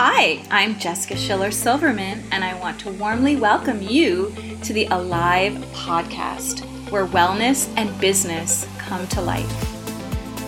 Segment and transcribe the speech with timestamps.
[0.00, 4.32] Hi, I'm Jessica Schiller Silverman, and I want to warmly welcome you
[4.62, 6.60] to the Alive podcast,
[6.92, 9.52] where wellness and business come to life.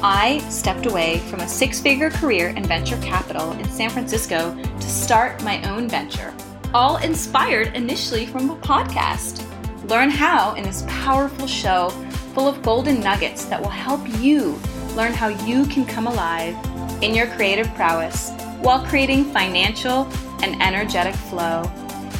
[0.04, 4.88] I stepped away from a six figure career in venture capital in San Francisco to
[4.88, 6.32] start my own venture,
[6.72, 9.44] all inspired initially from a podcast.
[9.90, 11.88] Learn how in this powerful show
[12.34, 14.60] full of golden nuggets that will help you
[14.94, 16.56] learn how you can come alive
[17.02, 20.06] in your creative prowess while creating financial
[20.42, 21.70] and energetic flow.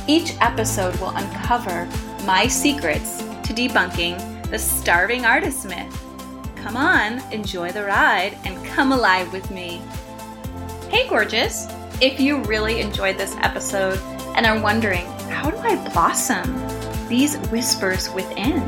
[0.07, 1.87] Each episode will uncover
[2.25, 5.97] my secrets to debunking the starving artist myth.
[6.57, 9.81] Come on, enjoy the ride, and come alive with me.
[10.89, 11.67] Hey, gorgeous!
[12.01, 13.99] If you really enjoyed this episode
[14.35, 16.59] and are wondering, how do I blossom
[17.09, 18.67] these whispers within?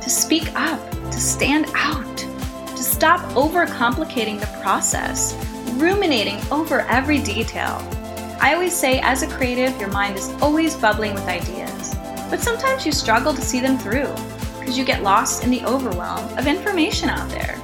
[0.00, 5.34] To speak up, to stand out, to stop overcomplicating the process
[5.78, 7.80] ruminating over every detail.
[8.40, 11.94] I always say, as a creative, your mind is always bubbling with ideas,
[12.28, 14.12] but sometimes you struggle to see them through
[14.58, 17.56] because you get lost in the overwhelm of information out there.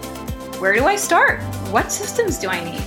[0.61, 1.41] Where do I start?
[1.71, 2.81] What systems do I need?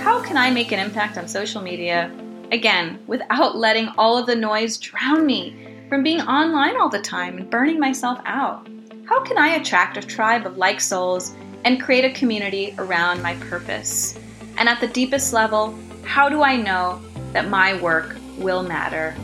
[0.00, 2.10] How can I make an impact on social media?
[2.52, 7.36] Again, without letting all of the noise drown me from being online all the time
[7.36, 8.66] and burning myself out.
[9.04, 13.34] How can I attract a tribe of like souls and create a community around my
[13.34, 14.18] purpose?
[14.60, 17.00] And at the deepest level, how do I know
[17.32, 19.16] that my work will matter?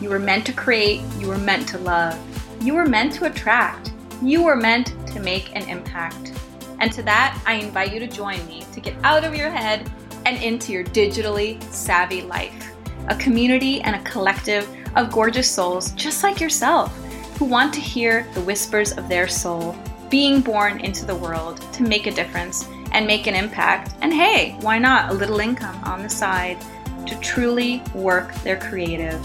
[0.00, 2.16] You were meant to create, you were meant to love,
[2.62, 6.32] you were meant to attract, you were meant to make an impact.
[6.78, 9.90] And to that, I invite you to join me to get out of your head
[10.26, 12.70] and into your digitally savvy life.
[13.08, 16.96] A community and a collective of gorgeous souls just like yourself
[17.36, 19.76] who want to hear the whispers of their soul
[20.08, 23.94] being born into the world to make a difference and make an impact.
[24.00, 26.58] And hey, why not a little income on the side
[27.06, 29.20] to truly work their creative?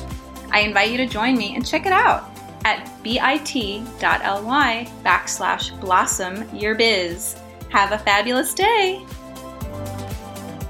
[0.52, 2.30] I invite you to join me and check it out
[2.64, 7.36] at bit.ly backslash blossom your biz.
[7.70, 9.06] Have a fabulous day.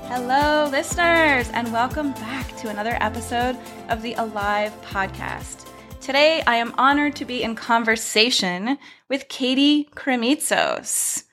[0.07, 3.57] Hello, listeners, and welcome back to another episode
[3.89, 5.67] of the Alive podcast.
[5.99, 8.77] Today, I am honored to be in conversation
[9.09, 11.24] with Katie Krimitsos.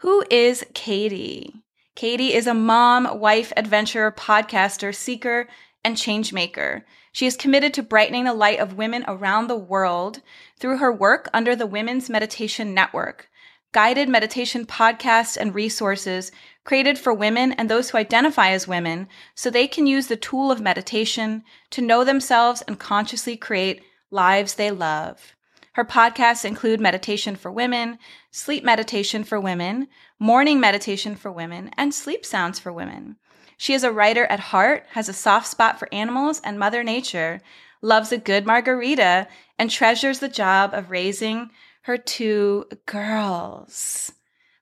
[0.00, 1.56] Who is Katie?
[1.94, 5.46] Katie is a mom, wife, adventurer, podcaster, seeker,
[5.84, 6.86] and change maker.
[7.12, 10.22] She is committed to brightening the light of women around the world
[10.58, 13.28] through her work under the Women's Meditation Network,
[13.72, 16.32] guided meditation podcasts and resources
[16.64, 20.50] created for women and those who identify as women so they can use the tool
[20.50, 25.34] of meditation to know themselves and consciously create lives they love.
[25.80, 27.98] Her podcasts include Meditation for Women,
[28.30, 33.16] Sleep Meditation for Women, Morning Meditation for Women, and Sleep Sounds for Women.
[33.56, 37.40] She is a writer at heart, has a soft spot for animals and Mother Nature,
[37.80, 39.26] loves a good margarita,
[39.58, 41.48] and treasures the job of raising
[41.84, 44.12] her two girls.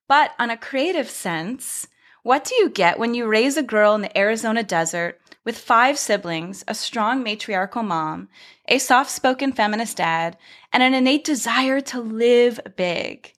[0.07, 1.89] But on a creative sense,
[2.23, 5.99] what do you get when you raise a girl in the Arizona desert with five
[5.99, 8.29] siblings, a strong matriarchal mom,
[8.69, 10.37] a soft spoken feminist dad,
[10.75, 13.33] and an innate desire to live big.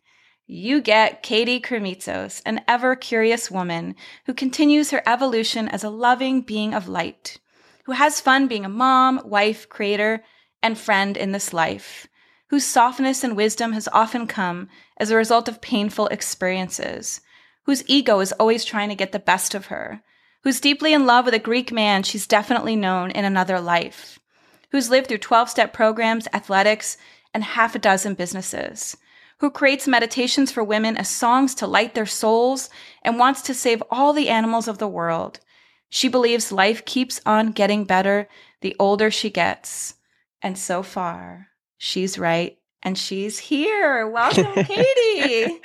[0.45, 3.95] You get Katie Krimitsos, an ever curious woman
[4.27, 7.39] who continues her evolution as a loving being of light,
[7.85, 10.25] who has fun being a mom, wife, creator,
[10.65, 12.09] and friend in this life,
[12.49, 17.21] whose softness and wisdom has often come as a result of painful experiences,
[17.67, 20.03] whose ego is always trying to get the best of her,
[20.43, 24.19] who's deeply in love with a Greek man she's definitely known in another life,
[24.71, 26.97] who's lived through 12 step programs, athletics,
[27.35, 28.97] and half a dozen businesses,
[29.39, 32.71] who creates meditations for women as songs to light their souls
[33.03, 35.41] and wants to save all the animals of the world.
[35.89, 38.29] She believes life keeps on getting better
[38.61, 39.95] the older she gets.
[40.43, 42.57] And so far, she's right.
[42.83, 44.07] And she's here.
[44.09, 45.61] Welcome, Katie.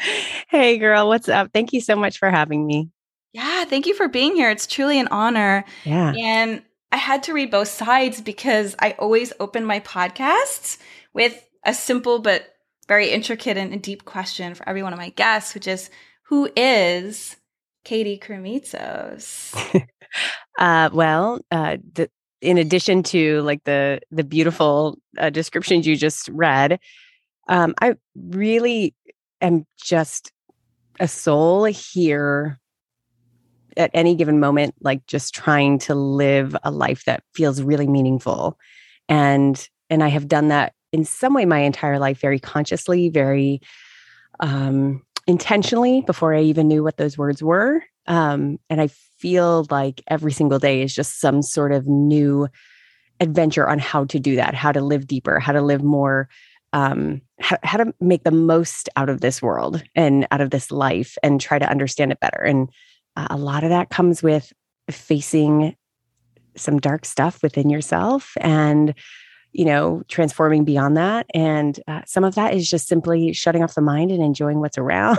[0.50, 1.08] hey, girl.
[1.08, 1.52] What's up?
[1.54, 2.90] Thank you so much for having me.
[3.36, 4.50] Yeah, thank you for being here.
[4.50, 5.66] It's truly an honor.
[5.84, 6.14] Yeah.
[6.14, 6.62] And
[6.94, 10.78] I had to read both sides because I always open my podcasts
[11.14, 12.48] with a simple but
[12.88, 15.90] very intricate and deep question for every one of my guests, which is
[16.28, 17.36] who is
[17.84, 19.54] Katie Krimitsos?
[20.58, 22.10] uh, well, uh, the,
[22.40, 26.80] in addition to like the the beautiful uh, descriptions you just read,
[27.50, 28.96] um, I really
[29.42, 30.32] am just
[31.02, 32.62] a soul here
[33.78, 38.58] at any given moment like just trying to live a life that feels really meaningful
[39.10, 43.62] and and i have done that in some way my entire life very consciously very
[44.40, 50.04] um intentionally before i even knew what those words were Um, and I feel like
[50.08, 52.48] every single day is just some sort of new
[53.20, 56.28] adventure on how to do that, how to live deeper, how to live more,
[56.74, 60.70] um, how, how to make the most out of this world and out of this
[60.70, 62.44] life and try to understand it better.
[62.44, 62.70] And
[63.16, 64.52] uh, a lot of that comes with
[64.90, 65.76] facing
[66.56, 68.94] some dark stuff within yourself and
[69.56, 71.26] you know, transforming beyond that.
[71.34, 74.78] And uh, some of that is just simply shutting off the mind and enjoying what's
[74.78, 75.18] around.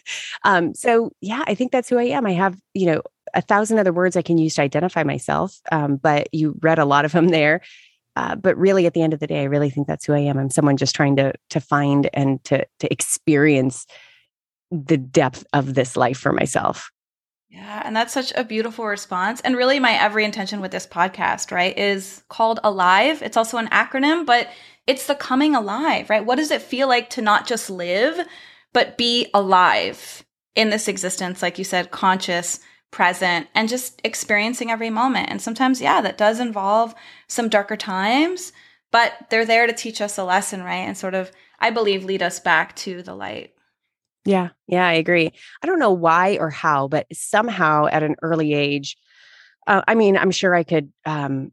[0.44, 2.26] um, so, yeah, I think that's who I am.
[2.26, 3.02] I have, you know,
[3.32, 6.84] a thousand other words I can use to identify myself, um, but you read a
[6.84, 7.62] lot of them there.
[8.14, 10.18] Uh, but really, at the end of the day, I really think that's who I
[10.18, 10.38] am.
[10.38, 13.86] I'm someone just trying to to find and to to experience
[14.70, 16.90] the depth of this life for myself.
[17.48, 19.40] Yeah, and that's such a beautiful response.
[19.40, 23.22] And really, my every intention with this podcast, right, is called Alive.
[23.22, 24.48] It's also an acronym, but
[24.86, 26.24] it's the coming alive, right?
[26.24, 28.26] What does it feel like to not just live,
[28.74, 30.24] but be alive
[30.54, 32.60] in this existence, like you said, conscious,
[32.90, 35.30] present, and just experiencing every moment?
[35.30, 36.94] And sometimes, yeah, that does involve
[37.28, 38.52] some darker times,
[38.90, 40.76] but they're there to teach us a lesson, right?
[40.86, 43.54] And sort of, I believe, lead us back to the light.
[44.24, 45.30] Yeah, yeah, I agree.
[45.62, 48.96] I don't know why or how, but somehow at an early age,
[49.66, 51.52] uh, I mean, I'm sure I could um,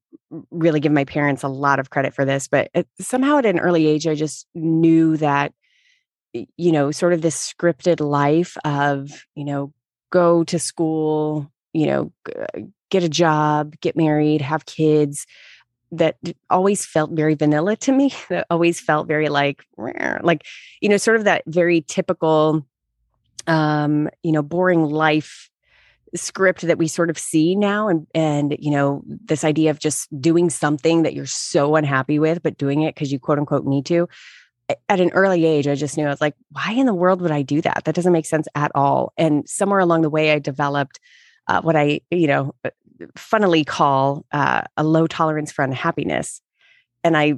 [0.51, 3.59] really give my parents a lot of credit for this, but it, somehow at an
[3.59, 5.53] early age, I just knew that,
[6.33, 9.73] you know, sort of this scripted life of, you know,
[10.11, 12.11] go to school, you know,
[12.89, 15.25] get a job, get married, have kids,
[15.91, 16.17] that
[16.49, 20.45] always felt very vanilla to me that always felt very like like
[20.81, 22.65] you know sort of that very typical
[23.47, 25.49] um you know boring life
[26.15, 30.07] script that we sort of see now and and you know this idea of just
[30.21, 33.85] doing something that you're so unhappy with but doing it because you quote unquote need
[33.85, 34.07] to.
[34.89, 37.31] At an early age i just knew i was like why in the world would
[37.31, 37.83] i do that?
[37.85, 39.13] That doesn't make sense at all.
[39.17, 40.99] And somewhere along the way i developed
[41.47, 42.55] uh, what i you know
[43.15, 46.41] funnily call uh, a low tolerance for unhappiness.
[47.03, 47.35] And i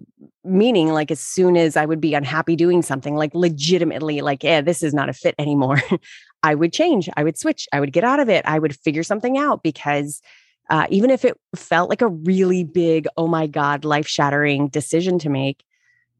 [0.48, 4.62] meaning like as soon as i would be unhappy doing something like legitimately like yeah
[4.62, 5.81] this is not a fit anymore
[6.44, 9.04] i would change i would switch i would get out of it i would figure
[9.04, 10.21] something out because
[10.69, 15.19] uh, even if it felt like a really big oh my god life shattering decision
[15.19, 15.63] to make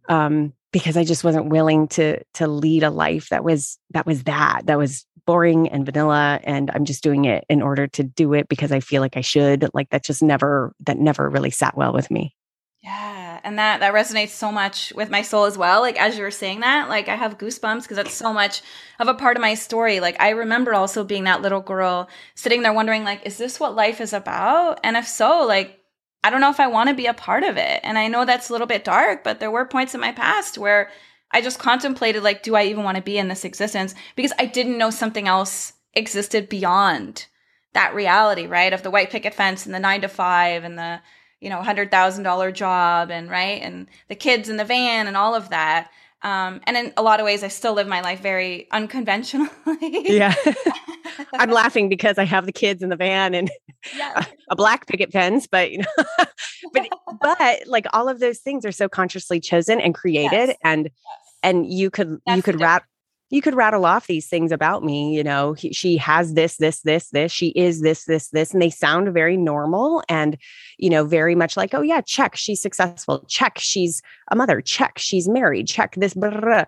[0.10, 4.24] um, because i just wasn't willing to to lead a life that was that was
[4.24, 8.34] that that was boring and vanilla and I'm just doing it in order to do
[8.34, 9.70] it because I feel like I should.
[9.76, 12.34] Like that just never that never really sat well with me.
[12.82, 15.82] Yeah, and that that resonates so much with my soul as well.
[15.82, 18.62] Like as you were saying that, like I have goosebumps because that's so much
[19.00, 20.00] of a part of my story.
[20.00, 23.76] Like I remember also being that little girl sitting there wondering like is this what
[23.76, 24.80] life is about?
[24.84, 25.78] And if so, like
[26.24, 27.82] I don't know if I want to be a part of it.
[27.84, 30.58] And I know that's a little bit dark, but there were points in my past
[30.58, 30.90] where
[31.38, 33.94] I just contemplated like, do I even want to be in this existence?
[34.16, 37.28] Because I didn't know something else existed beyond
[37.74, 38.74] that reality, right?
[38.74, 41.00] Of the white picket fence and the nine to five and the,
[41.40, 45.16] you know, hundred thousand dollar job and right and the kids in the van and
[45.16, 45.92] all of that.
[46.24, 49.50] Um, and in a lot of ways, I still live my life very unconventionally.
[49.92, 50.34] yeah.
[51.34, 53.52] I'm laughing because I have the kids in the van and
[53.96, 54.26] yeah.
[54.26, 56.06] a, a, black picket fence, but you know,
[56.74, 56.90] but
[57.22, 60.58] but like all of those things are so consciously chosen and created, yes.
[60.64, 61.27] and yes.
[61.48, 62.86] And you could That's you could wrap
[63.30, 66.82] you could rattle off these things about me you know he, she has this this
[66.82, 70.38] this this she is this this this and they sound very normal and
[70.78, 74.98] you know very much like oh yeah check she's successful check she's a mother check
[74.98, 76.66] she's married check this blah,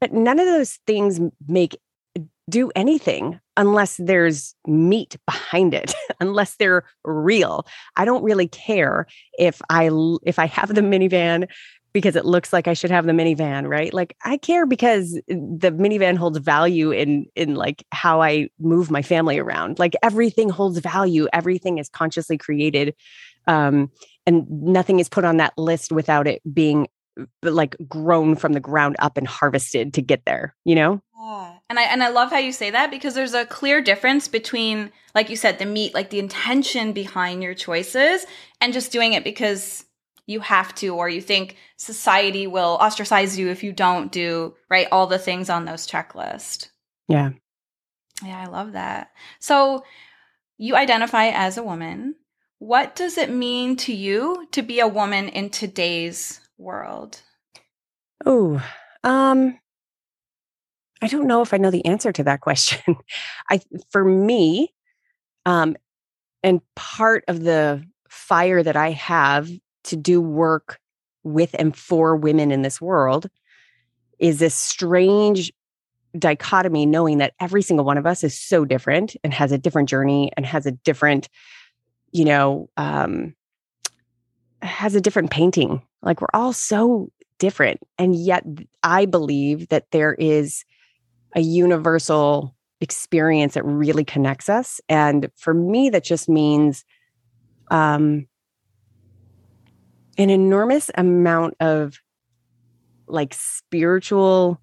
[0.00, 1.76] but none of those things make
[2.50, 7.66] do anything unless there's meat behind it unless they're real.
[7.96, 9.06] I don't really care
[9.38, 9.90] if i
[10.24, 11.48] if i have the minivan
[11.94, 13.94] because it looks like I should have the minivan, right?
[13.94, 19.00] Like I care because the minivan holds value in in like how I move my
[19.00, 19.78] family around.
[19.78, 21.28] Like everything holds value.
[21.32, 22.94] Everything is consciously created.
[23.46, 23.90] Um,
[24.26, 26.88] and nothing is put on that list without it being
[27.42, 31.00] like grown from the ground up and harvested to get there, you know?
[31.16, 31.52] Yeah.
[31.70, 34.90] And I and I love how you say that because there's a clear difference between
[35.14, 38.26] like you said the meat, like the intention behind your choices
[38.60, 39.84] and just doing it because
[40.26, 44.88] you have to or you think society will ostracize you if you don't do right
[44.90, 46.68] all the things on those checklist.
[47.08, 47.30] Yeah.
[48.24, 49.10] Yeah i love that.
[49.38, 49.84] So
[50.56, 52.14] you identify as a woman.
[52.58, 57.20] What does it mean to you to be a woman in today's world?
[58.24, 58.64] Oh
[59.02, 59.58] um
[61.02, 62.96] i don't know if i know the answer to that question.
[63.50, 64.72] I for me
[65.44, 65.76] um
[66.42, 69.50] and part of the fire that i have
[69.84, 70.78] to do work
[71.22, 73.28] with and for women in this world
[74.18, 75.52] is this strange
[76.18, 79.88] dichotomy knowing that every single one of us is so different and has a different
[79.88, 81.28] journey and has a different
[82.12, 83.34] you know um
[84.62, 85.82] has a different painting.
[86.02, 87.80] Like we're all so different.
[87.98, 88.44] And yet
[88.82, 90.64] i believe that there is
[91.34, 94.80] a universal experience that really connects us.
[94.88, 96.84] And for me that just means
[97.70, 98.26] um
[100.18, 102.00] an enormous amount of
[103.06, 104.60] like spiritual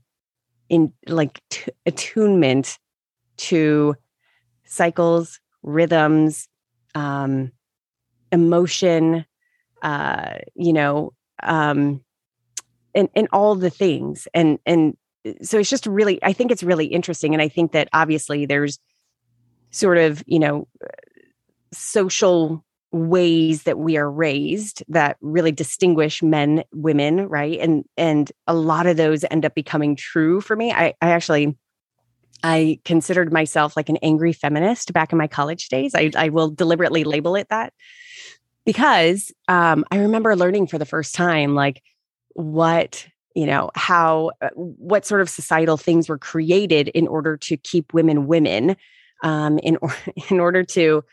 [0.70, 2.80] in like t- attunement
[3.38, 3.96] to
[4.66, 6.48] cycles, rhythms,
[6.96, 7.52] um,
[8.32, 9.26] emotion,
[9.82, 12.02] uh, you know, um,
[12.96, 14.96] and and all the things, and and
[15.42, 18.80] so it's just really, I think it's really interesting, and I think that obviously there's
[19.72, 20.68] sort of you know
[21.74, 27.60] social ways that we are raised that really distinguish men women right?
[27.60, 30.72] And and a lot of those end up becoming true for me.
[30.72, 31.56] I i actually
[32.44, 35.96] i considered myself like an angry feminist back in my college days.
[35.96, 37.74] I i will deliberately label it that
[38.66, 41.82] because um i remember learning for the first time like
[42.34, 47.58] what you know how uh, what sort of societal things were created in order to
[47.58, 48.76] keep women women
[49.24, 49.96] um in or,
[50.30, 51.04] in order to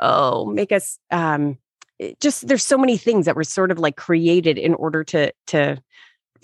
[0.00, 1.58] oh make us um
[2.20, 5.76] just there's so many things that were sort of like created in order to to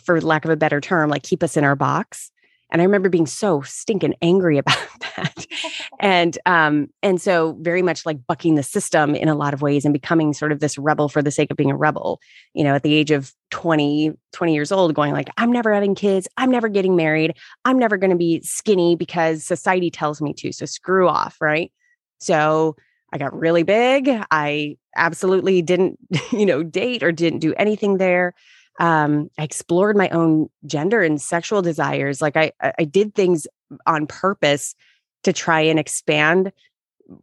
[0.02, 2.30] for lack of a better term like keep us in our box.
[2.70, 4.78] And i remember being so stinking angry about
[5.16, 5.46] that.
[6.00, 9.84] And um and so very much like bucking the system in a lot of ways
[9.84, 12.20] and becoming sort of this rebel for the sake of being a rebel.
[12.52, 15.94] You know at the age of 20 20 years old going like i'm never having
[15.94, 16.26] kids.
[16.37, 17.37] I'm never getting married.
[17.64, 21.73] I'm never going to be skinny because society tells me to so screw off right?
[22.18, 22.76] So
[23.14, 24.11] I got really big.
[24.30, 25.99] I absolutely didn't,
[26.33, 28.35] you know, date or didn't do anything there.
[28.80, 32.21] Um, I explored my own gender and sexual desires.
[32.21, 33.47] Like I, I did things
[33.87, 34.75] on purpose
[35.23, 36.52] to try and expand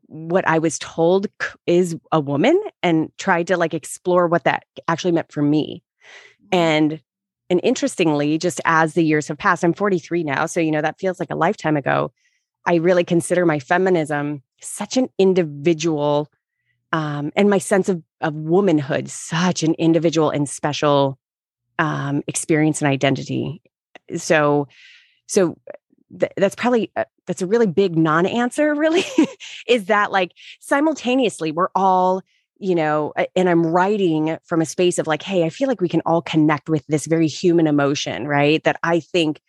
[0.06, 1.28] what I was told
[1.66, 5.84] is a woman and tried to like explore what that actually meant for me.
[6.52, 6.60] Mm-hmm.
[6.60, 7.02] And
[7.50, 11.00] and interestingly, just as the years have passed, I'm 43 now, so you know that
[11.00, 12.14] feels like a lifetime ago.
[12.65, 16.30] I really consider my feminism such an individual
[16.94, 21.18] um, and my sense of, of womanhood such an individual and special
[21.80, 23.62] um, experience and identity.
[24.18, 24.68] So
[25.27, 25.58] so
[26.20, 29.03] th- that's probably uh, that's a really big non-answer really
[29.68, 32.22] is that like simultaneously we're all
[32.60, 35.89] you know and i'm writing from a space of like hey i feel like we
[35.89, 38.63] can all connect with this very human emotion right?
[38.63, 39.41] That i think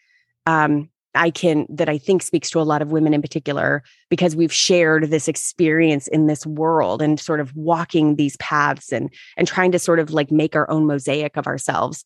[0.47, 4.35] um I can that I think speaks to a lot of women in particular because
[4.35, 9.47] we've shared this experience in this world and sort of walking these paths and and
[9.47, 12.05] trying to sort of like make our own mosaic of ourselves.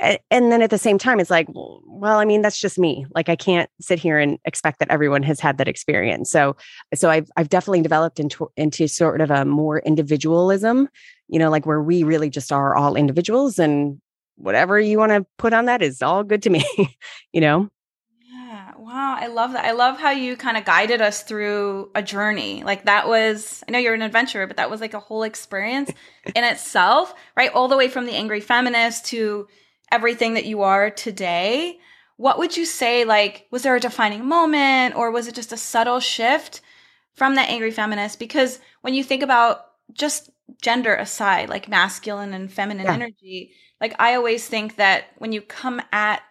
[0.00, 3.04] And then at the same time, it's like, well, I mean, that's just me.
[3.16, 6.30] Like, I can't sit here and expect that everyone has had that experience.
[6.30, 6.56] So,
[6.94, 10.88] so I've I've definitely developed into into sort of a more individualism,
[11.26, 14.00] you know, like where we really just are all individuals, and
[14.36, 16.64] whatever you want to put on that is all good to me,
[17.32, 17.68] you know.
[18.88, 19.66] Wow, I love that.
[19.66, 22.62] I love how you kind of guided us through a journey.
[22.62, 25.92] Like that was, I know you're an adventurer, but that was like a whole experience
[26.34, 27.52] in itself, right?
[27.52, 29.46] All the way from the angry feminist to
[29.92, 31.78] everything that you are today.
[32.16, 35.58] What would you say, like, was there a defining moment or was it just a
[35.58, 36.62] subtle shift
[37.12, 38.18] from that angry feminist?
[38.18, 40.30] Because when you think about just
[40.62, 42.94] gender aside, like masculine and feminine yeah.
[42.94, 43.52] energy,
[43.82, 46.22] like I always think that when you come at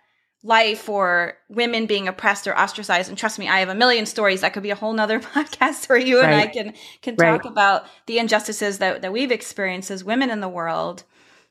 [0.48, 3.10] life or women being oppressed or ostracized.
[3.10, 5.90] And trust me i have a million stories that could be a whole nother podcast
[5.90, 6.32] where you right.
[6.32, 7.52] and i can can talk right.
[7.52, 11.04] about the injustices that, that we've experienced as women in the world.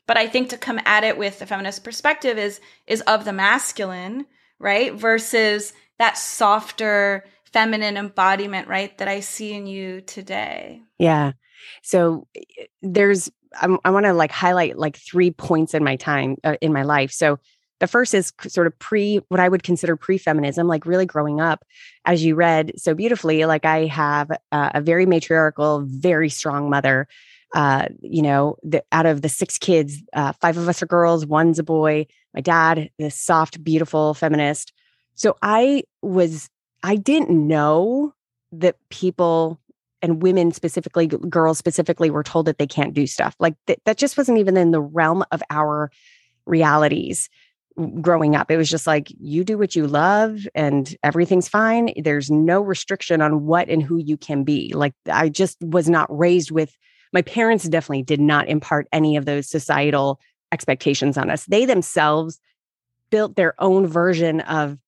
[0.06, 3.32] But i think to come at it with a feminist perspective is is of the
[3.32, 4.26] masculine
[4.58, 10.80] right versus that softer feminine embodiment right that i see in you today.
[10.98, 11.32] Yeah.
[11.82, 12.26] So
[12.80, 16.72] there's i, I want to like highlight like three points in my time uh, in
[16.72, 17.10] my life.
[17.10, 17.38] So
[17.80, 21.40] the first is sort of pre what I would consider pre feminism, like really growing
[21.40, 21.64] up,
[22.04, 23.44] as you read so beautifully.
[23.44, 27.06] Like I have uh, a very matriarchal, very strong mother.
[27.54, 31.24] Uh, you know, the, out of the six kids, uh, five of us are girls,
[31.24, 32.06] one's a boy.
[32.34, 34.72] My dad, this soft, beautiful feminist.
[35.14, 36.50] So I was,
[36.82, 38.12] I didn't know
[38.52, 39.60] that people
[40.02, 43.34] and women specifically, girls specifically, were told that they can't do stuff.
[43.38, 45.90] Like th- that just wasn't even in the realm of our
[46.44, 47.30] realities
[48.00, 48.50] growing up.
[48.50, 51.92] It was just like, you do what you love and everything's fine.
[52.02, 54.72] There's no restriction on what and who you can be.
[54.74, 56.76] Like, I just was not raised with,
[57.12, 60.20] my parents definitely did not impart any of those societal
[60.52, 61.44] expectations on us.
[61.46, 62.40] They themselves
[63.10, 64.78] built their own version of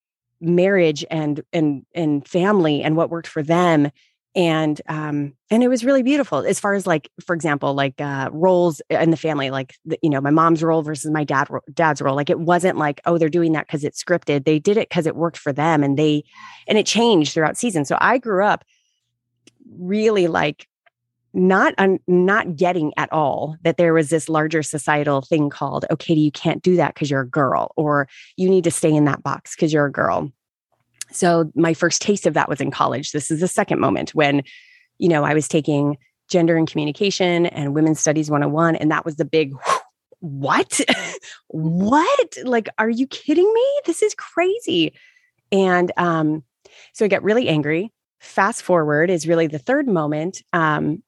[0.41, 3.91] marriage and and and family and what worked for them
[4.35, 8.29] and um and it was really beautiful as far as like for example like uh
[8.31, 12.01] roles in the family like the, you know my mom's role versus my dad dad's
[12.01, 14.45] role like it wasn't like oh they're doing that because it's scripted.
[14.45, 16.23] They did it because it worked for them and they
[16.67, 18.63] and it changed throughout season so i grew up
[19.77, 20.67] really like
[21.33, 26.13] not un, not getting at all that there was this larger societal thing called okay
[26.13, 29.23] you can't do that because you're a girl or you need to stay in that
[29.23, 30.31] box because you're a girl
[31.11, 33.11] so my first taste of that was in college.
[33.11, 34.43] This is the second moment when
[34.97, 35.97] you know i was taking
[36.29, 39.53] gender and communication and women's studies 101 and that was the big
[40.19, 40.79] what?
[41.47, 42.37] What?
[42.43, 43.79] Like are you kidding me?
[43.85, 44.93] This is crazy.
[45.51, 46.43] And um
[46.93, 47.91] so i got really angry.
[48.19, 51.01] Fast forward is really the third moment um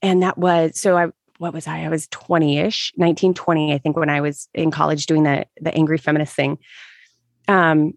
[0.00, 1.82] and that was so I what was I?
[1.82, 5.98] I was 20-ish, 1920 I think, when I was in college doing the the angry
[5.98, 6.58] feminist thing.
[7.48, 7.94] Um,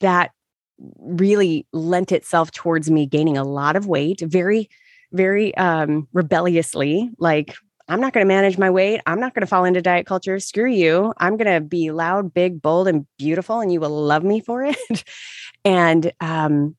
[0.00, 0.32] that
[0.78, 4.68] really lent itself towards me gaining a lot of weight, very,
[5.12, 7.54] very um rebelliously, like
[7.88, 9.00] I'm not going to manage my weight.
[9.06, 10.38] I'm not going to fall into diet culture.
[10.40, 11.12] Screw you.
[11.18, 14.64] I'm going to be loud, big, bold, and beautiful, and you will love me for
[14.64, 15.04] it.
[15.66, 16.76] and um,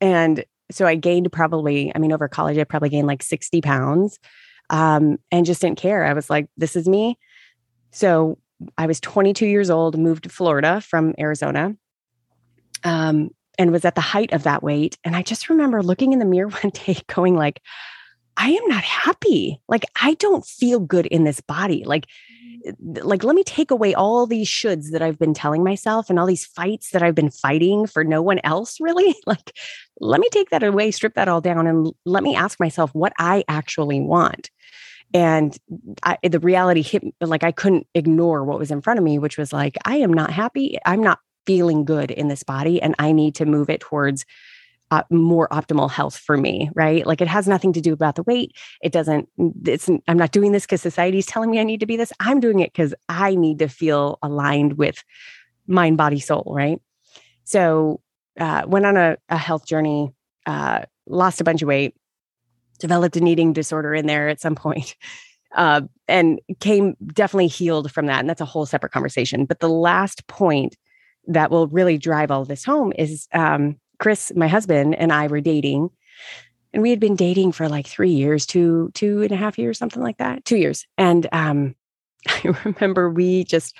[0.00, 4.18] and so I gained probably, I mean, over college, I probably gained like 60 pounds
[4.70, 6.04] um, and just didn't care.
[6.04, 7.18] I was like, this is me.
[7.90, 8.38] So
[8.76, 11.74] I was 22 years old, moved to Florida from Arizona,
[12.84, 14.96] um, and was at the height of that weight.
[15.04, 17.60] And I just remember looking in the mirror one day going like,
[18.36, 19.60] I am not happy.
[19.68, 21.84] Like I don't feel good in this body.
[21.84, 22.06] Like
[22.80, 26.26] like let me take away all these shoulds that I've been telling myself and all
[26.26, 29.14] these fights that I've been fighting for no one else really.
[29.26, 29.52] Like
[30.00, 33.12] let me take that away, strip that all down and let me ask myself what
[33.18, 34.50] I actually want.
[35.14, 35.56] And
[36.02, 39.38] I, the reality hit like I couldn't ignore what was in front of me, which
[39.38, 40.78] was like, I am not happy.
[40.84, 41.18] I'm not
[41.48, 44.26] feeling good in this body and I need to move it towards
[44.90, 47.06] uh, more optimal health for me, right?
[47.06, 48.54] Like it has nothing to do about the weight.
[48.82, 49.30] It doesn't,
[49.64, 52.12] it's, I'm not doing this because society's telling me I need to be this.
[52.20, 55.02] I'm doing it because I need to feel aligned with
[55.66, 56.82] mind, body, soul, right?
[57.44, 58.02] So,
[58.38, 60.12] uh, went on a, a health journey,
[60.44, 61.94] uh, lost a bunch of weight,
[62.78, 64.96] developed an eating disorder in there at some point,
[65.56, 68.20] uh, and came definitely healed from that.
[68.20, 69.46] And that's a whole separate conversation.
[69.46, 70.76] But the last point
[71.28, 75.40] that will really drive all this home is um, Chris, my husband, and I were
[75.40, 75.90] dating.
[76.72, 79.78] And we had been dating for like three years, two, two and a half years,
[79.78, 80.86] something like that, two years.
[80.96, 81.74] And um,
[82.28, 83.76] I remember we just,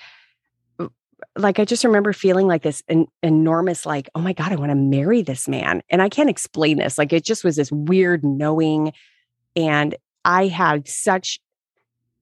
[1.36, 4.70] like, I just remember feeling like this en- enormous, like, oh my God, I want
[4.70, 5.82] to marry this man.
[5.90, 6.98] And I can't explain this.
[6.98, 8.92] Like, it just was this weird knowing.
[9.54, 11.40] And I had such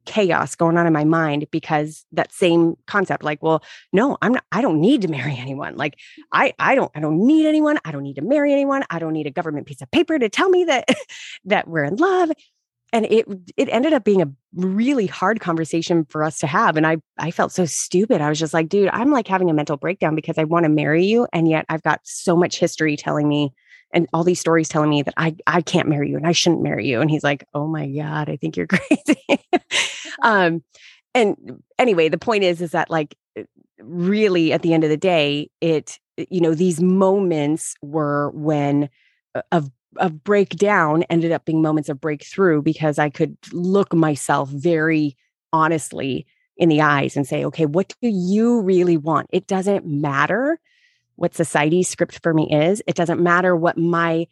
[0.07, 4.45] chaos going on in my mind because that same concept like well no i'm not
[4.53, 5.77] i don't need to marry anyone.
[5.77, 5.99] Like
[6.33, 7.79] i i don't i don't need anyone.
[7.85, 8.85] I don't need to marry anyone.
[8.91, 10.89] I don't need a government piece of paper to tell me that
[11.45, 12.31] that we're in love.
[12.93, 16.77] And it it ended up being a really hard conversation for us to have.
[16.77, 18.21] And i i felt so stupid.
[18.21, 20.71] I was just like dude i'm like having a mental breakdown because i want to
[20.71, 23.53] marry you and yet i've got so much history telling me
[23.97, 26.63] and all these stories telling me that I I can't marry you and I shouldn't
[26.63, 27.01] marry you.
[27.01, 29.25] And he's like, oh my God, I think you're crazy.
[30.23, 30.63] um,
[31.15, 33.45] and anyway, the point is, is that like uh,
[33.81, 38.91] really at the end of the day, it, you know, these moments were when
[39.35, 44.51] uh, of of breakdown ended up being moments of breakthrough because I could look myself
[44.51, 45.17] very
[45.55, 46.27] honestly
[46.59, 49.29] in the eyes and say, okay, what do you really want?
[49.33, 50.61] It doesn't matter
[51.17, 52.83] what society's script for me is.
[52.87, 54.27] It doesn't matter what my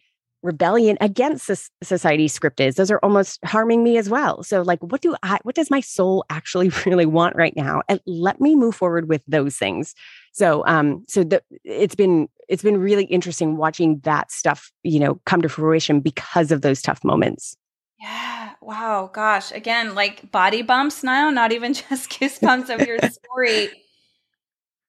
[0.44, 1.51] rebellion against
[1.83, 2.75] society's script is.
[2.77, 4.42] Those are almost harming me as well.
[4.42, 7.83] So like what do I what does my soul actually really want right now?
[7.88, 9.94] And let me move forward with those things.
[10.33, 15.18] So um so the, it's been it's been really interesting watching that stuff, you know,
[15.25, 17.57] come to fruition because of those tough moments.
[17.99, 18.51] Yeah.
[18.61, 19.11] Wow.
[19.12, 19.51] Gosh.
[19.51, 23.70] Again, like body bumps now, not even just goosebumps of your story.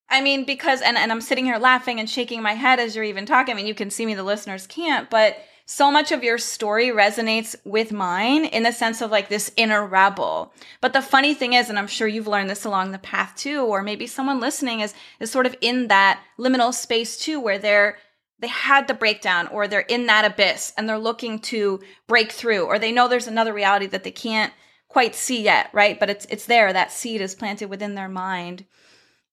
[0.10, 3.06] I mean, because and, and I'm sitting here laughing and shaking my head as you're
[3.06, 3.54] even talking.
[3.54, 6.90] I mean, you can see me, the listeners can't, but so much of your story
[6.90, 10.54] resonates with mine in the sense of like this inner rebel.
[10.80, 13.64] But the funny thing is, and I'm sure you've learned this along the path too,
[13.64, 17.98] or maybe someone listening is is sort of in that liminal space too, where they're
[18.38, 22.66] they had the breakdown or they're in that abyss and they're looking to break through,
[22.66, 24.54] or they know there's another reality that they can't
[24.88, 26.00] quite see yet, right?
[26.00, 26.72] But it's it's there.
[26.72, 28.66] That seed is planted within their mind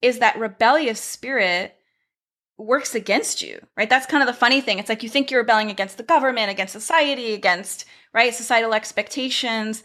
[0.03, 1.77] is that rebellious spirit
[2.59, 3.89] works against you, right?
[3.89, 4.79] That's kind of the funny thing.
[4.79, 9.83] It's like you think you're rebelling against the government, against society, against, right, societal expectations.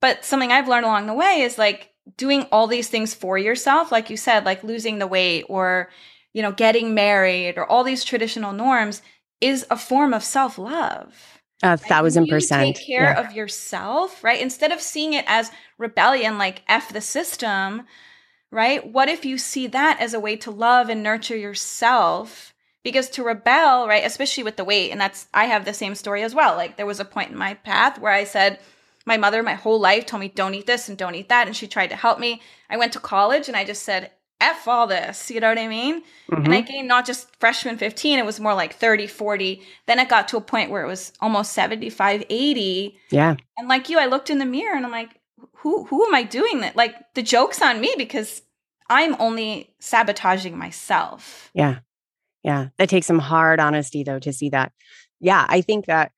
[0.00, 3.92] But something I've learned along the way is like doing all these things for yourself,
[3.92, 5.90] like you said, like losing the weight or
[6.32, 9.02] you know, getting married or all these traditional norms
[9.40, 11.40] is a form of self love.
[11.62, 12.76] A thousand percent.
[12.76, 13.20] Take care yeah.
[13.20, 14.40] of yourself, right?
[14.40, 17.82] Instead of seeing it as rebellion, like F the system,
[18.50, 18.86] right?
[18.86, 22.54] What if you see that as a way to love and nurture yourself?
[22.82, 26.22] Because to rebel, right, especially with the weight, and that's, I have the same story
[26.22, 26.56] as well.
[26.56, 28.58] Like there was a point in my path where I said,
[29.04, 31.46] my mother, my whole life, told me, don't eat this and don't eat that.
[31.46, 32.40] And she tried to help me.
[32.68, 34.10] I went to college and I just said,
[34.40, 36.02] F all this, you know what I mean?
[36.30, 36.44] Mm-hmm.
[36.44, 39.62] And I gained not just freshman 15, it was more like 30, 40.
[39.86, 42.98] Then it got to a point where it was almost 75, 80.
[43.10, 43.36] Yeah.
[43.58, 45.19] And like you, I looked in the mirror and I'm like,
[45.60, 46.76] who who am I doing that?
[46.76, 48.42] Like the joke's on me because
[48.88, 51.50] I'm only sabotaging myself.
[51.54, 51.80] Yeah.
[52.42, 52.68] Yeah.
[52.78, 54.72] That takes some hard honesty though to see that.
[55.20, 55.44] Yeah.
[55.48, 56.12] I think that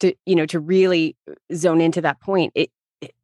[0.00, 2.70] to, you know, to really uh, zone into that point, it,
[3.00, 3.14] it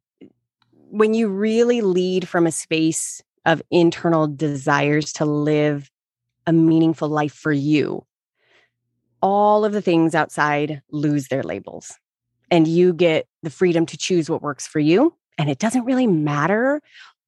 [0.89, 5.89] when you really lead from a space of internal desires to live
[6.47, 8.05] a meaningful life for you,
[9.21, 11.93] all of the things outside lose their labels.
[12.49, 15.15] And you get the freedom to choose what works for you.
[15.41, 16.81] And it doesn't really matter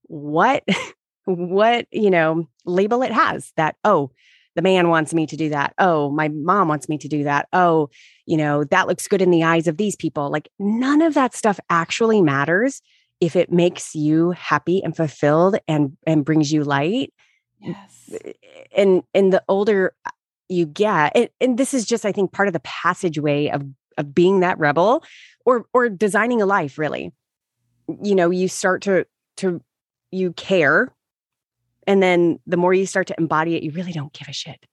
[0.04, 0.64] what,
[1.26, 4.12] what, you know, label it has that, oh,
[4.56, 5.74] the man wants me to do that.
[5.80, 7.48] Oh, my mom wants me to do that.
[7.54, 7.90] Oh,
[8.28, 10.30] you know, that looks good in the eyes of these people.
[10.30, 12.82] Like none of that stuff actually matters
[13.24, 17.14] if it makes you happy and fulfilled and and brings you light
[17.62, 18.34] yes eh,
[18.76, 20.10] and and the older uh,
[20.50, 23.64] you get and, and this is just i think part of the passageway of
[23.98, 25.04] of being that rebel
[25.46, 27.14] or or designing a life really
[28.02, 29.06] you know you start to
[29.38, 29.62] to
[30.12, 30.94] you care
[31.86, 34.66] and then the more you start to embody it you really don't give a shit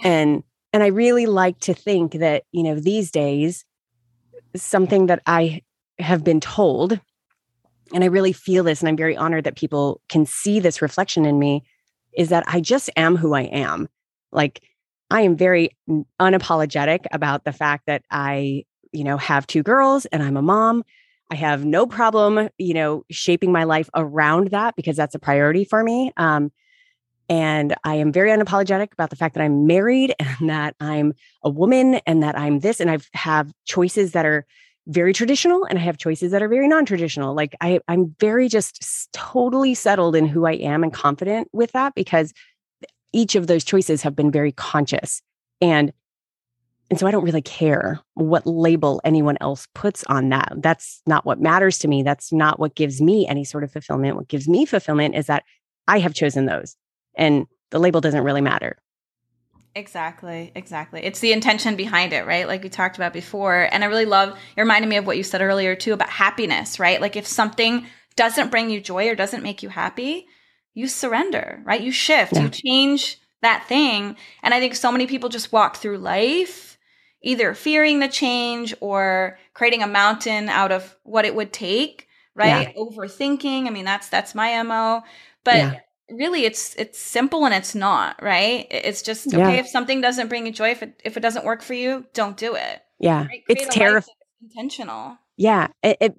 [0.08, 3.64] and and i really like to think that you know these days
[4.56, 5.60] something that i
[5.98, 7.00] have been told
[7.92, 11.24] and I really feel this, and I'm very honored that people can see this reflection
[11.24, 11.64] in me,
[12.16, 13.88] is that I just am who I am.
[14.32, 14.62] Like,
[15.10, 15.70] I am very
[16.20, 20.82] unapologetic about the fact that I, you know, have two girls and I'm a mom.
[21.34, 25.64] I have no problem, you know, shaping my life around that because that's a priority
[25.64, 26.12] for me.
[26.16, 26.52] Um,
[27.28, 31.50] and I am very unapologetic about the fact that I'm married and that I'm a
[31.50, 34.46] woman and that I'm this and I have choices that are
[34.86, 37.34] very traditional and I have choices that are very non-traditional.
[37.34, 41.96] Like I I'm very just totally settled in who I am and confident with that
[41.96, 42.32] because
[43.12, 45.20] each of those choices have been very conscious.
[45.60, 45.92] And
[46.94, 50.52] and so I don't really care what label anyone else puts on that.
[50.58, 52.04] That's not what matters to me.
[52.04, 54.14] That's not what gives me any sort of fulfillment.
[54.14, 55.42] What gives me fulfillment is that
[55.88, 56.76] I have chosen those.
[57.16, 58.78] And the label doesn't really matter.
[59.74, 61.02] Exactly, exactly.
[61.02, 62.46] It's the intention behind it, right?
[62.46, 63.68] Like we talked about before.
[63.72, 66.78] And I really love, it reminded me of what you said earlier too about happiness,
[66.78, 67.00] right?
[67.00, 70.28] Like if something doesn't bring you joy or doesn't make you happy,
[70.74, 71.80] you surrender, right?
[71.80, 72.42] You shift, yeah.
[72.42, 74.14] you change that thing.
[74.44, 76.73] And I think so many people just walk through life
[77.24, 82.68] either fearing the change or creating a mountain out of what it would take, right?
[82.68, 82.80] Yeah.
[82.80, 83.66] Overthinking.
[83.66, 85.02] I mean, that's that's my MO.
[85.42, 89.60] But yeah really it's it's simple and it's not right it's just okay yeah.
[89.60, 92.36] if something doesn't bring you joy if it if it doesn't work for you don't
[92.36, 93.42] do it yeah right?
[93.48, 96.14] it's terrifying intentional yeah it, it,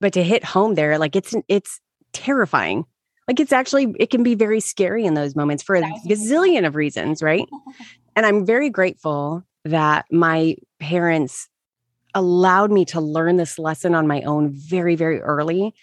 [0.00, 1.80] but to hit home there like it's it's
[2.12, 2.84] terrifying
[3.28, 6.74] like it's actually it can be very scary in those moments for a gazillion of
[6.74, 7.48] reasons right
[8.16, 11.48] and i'm very grateful that my parents
[12.14, 15.74] allowed me to learn this lesson on my own very very early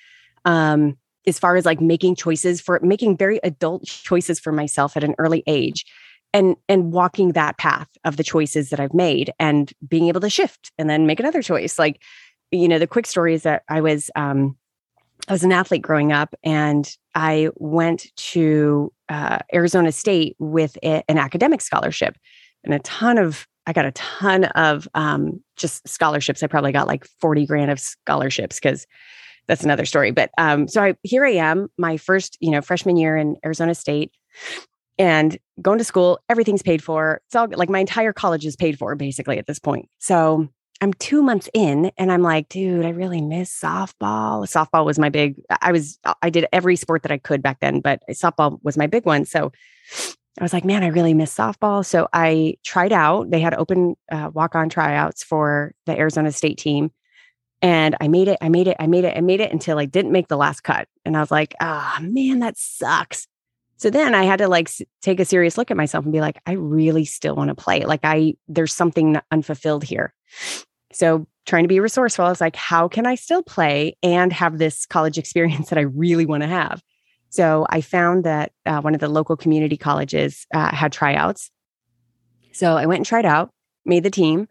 [0.45, 0.95] um
[1.27, 5.15] as far as like making choices for making very adult choices for myself at an
[5.17, 5.85] early age
[6.33, 10.29] and and walking that path of the choices that I've made and being able to
[10.29, 11.79] shift and then make another choice.
[11.79, 12.01] Like
[12.51, 14.57] you know the quick story is that I was um
[15.27, 21.03] I was an athlete growing up and I went to uh, Arizona State with a,
[21.09, 22.15] an academic scholarship
[22.63, 26.41] and a ton of I got a ton of um, just scholarships.
[26.41, 28.88] I probably got like 40 grand of scholarships because
[29.47, 30.10] that's another story.
[30.10, 33.75] But um, so I here I am, my first, you know, freshman year in Arizona
[33.75, 34.12] State
[34.97, 37.21] and going to school, everything's paid for.
[37.27, 39.88] It's all like my entire college is paid for basically at this point.
[39.99, 40.49] So
[40.82, 44.47] I'm two months in and I'm like, dude, I really miss softball.
[44.47, 47.82] Softball was my big, I was, I did every sport that I could back then,
[47.82, 49.25] but softball was my big one.
[49.25, 49.51] So
[50.37, 51.85] I was like, man, I really miss softball.
[51.85, 53.29] So I tried out.
[53.29, 56.91] They had open uh, walk on tryouts for the Arizona State team
[57.61, 59.85] and I made it, I made it, I made it, I made it until I
[59.85, 60.87] didn't make the last cut.
[61.03, 63.27] And I was like, ah, oh, man, that sucks.
[63.77, 64.69] So then I had to like
[65.01, 67.81] take a serious look at myself and be like, I really still want to play.
[67.85, 70.13] Like, I, there's something unfulfilled here.
[70.91, 74.57] So trying to be resourceful, I was like, how can I still play and have
[74.57, 76.81] this college experience that I really want to have?
[77.29, 81.51] So I found that uh, one of the local community colleges uh, had tryouts.
[82.53, 83.51] So I went and tried out,
[83.85, 84.47] made the team.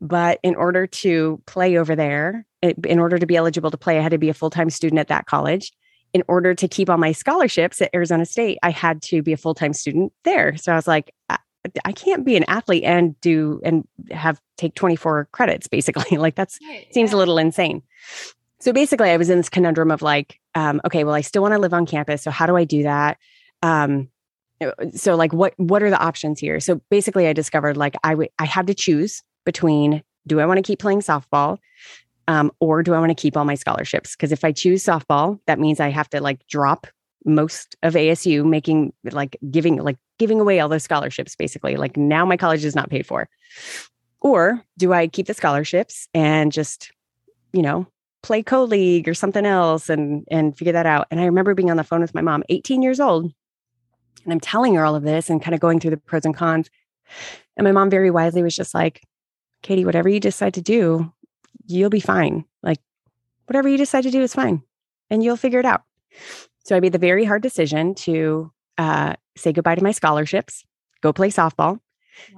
[0.00, 4.02] But in order to play over there, in order to be eligible to play, I
[4.02, 5.72] had to be a full time student at that college.
[6.12, 9.36] In order to keep all my scholarships at Arizona State, I had to be a
[9.36, 10.56] full time student there.
[10.56, 11.38] So I was like, I,
[11.84, 16.16] I can't be an athlete and do and have take 24 credits basically.
[16.16, 17.16] like that's right, seems yeah.
[17.16, 17.82] a little insane.
[18.58, 21.52] So basically, I was in this conundrum of like, um, okay, well, I still want
[21.52, 22.22] to live on campus.
[22.22, 23.18] So how do I do that?
[23.62, 24.08] Um,
[24.94, 26.60] so like, what what are the options here?
[26.60, 30.58] So basically, I discovered like I would I had to choose between do I want
[30.58, 31.58] to keep playing softball
[32.28, 34.14] um, or do I want to keep all my scholarships?
[34.14, 36.86] Because if I choose softball, that means I have to like drop
[37.24, 41.76] most of ASU, making like giving like giving away all those scholarships basically.
[41.76, 43.28] Like now my college is not paid for.
[44.20, 46.92] Or do I keep the scholarships and just,
[47.52, 47.86] you know,
[48.22, 51.06] play co-league or something else and and figure that out.
[51.10, 53.32] And I remember being on the phone with my mom, 18 years old,
[54.24, 56.36] and I'm telling her all of this and kind of going through the pros and
[56.36, 56.70] cons.
[57.56, 59.02] And my mom very wisely was just like,
[59.62, 61.12] Katie, whatever you decide to do,
[61.66, 62.44] you'll be fine.
[62.62, 62.78] Like
[63.46, 64.62] whatever you decide to do is fine
[65.10, 65.82] and you'll figure it out.
[66.64, 70.64] So I made the very hard decision to uh, say goodbye to my scholarships,
[71.00, 71.80] go play softball,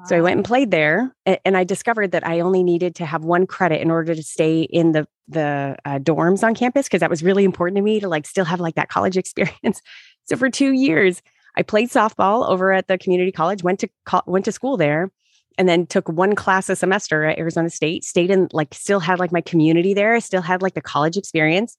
[0.06, 3.24] so I went and played there, and I discovered that I only needed to have
[3.24, 7.08] one credit in order to stay in the the uh, dorms on campus because that
[7.08, 9.80] was really important to me to like still have like that college experience.
[10.24, 11.22] so for two years,
[11.56, 13.62] I played softball over at the community college.
[13.62, 15.10] went to co- went to school there,
[15.58, 18.04] and then took one class a semester at Arizona State.
[18.04, 20.18] Stayed in like still had like my community there.
[20.20, 21.76] Still had like the college experience.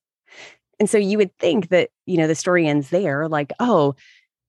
[0.80, 3.96] And so you would think that, you know, the story ends there, like, oh,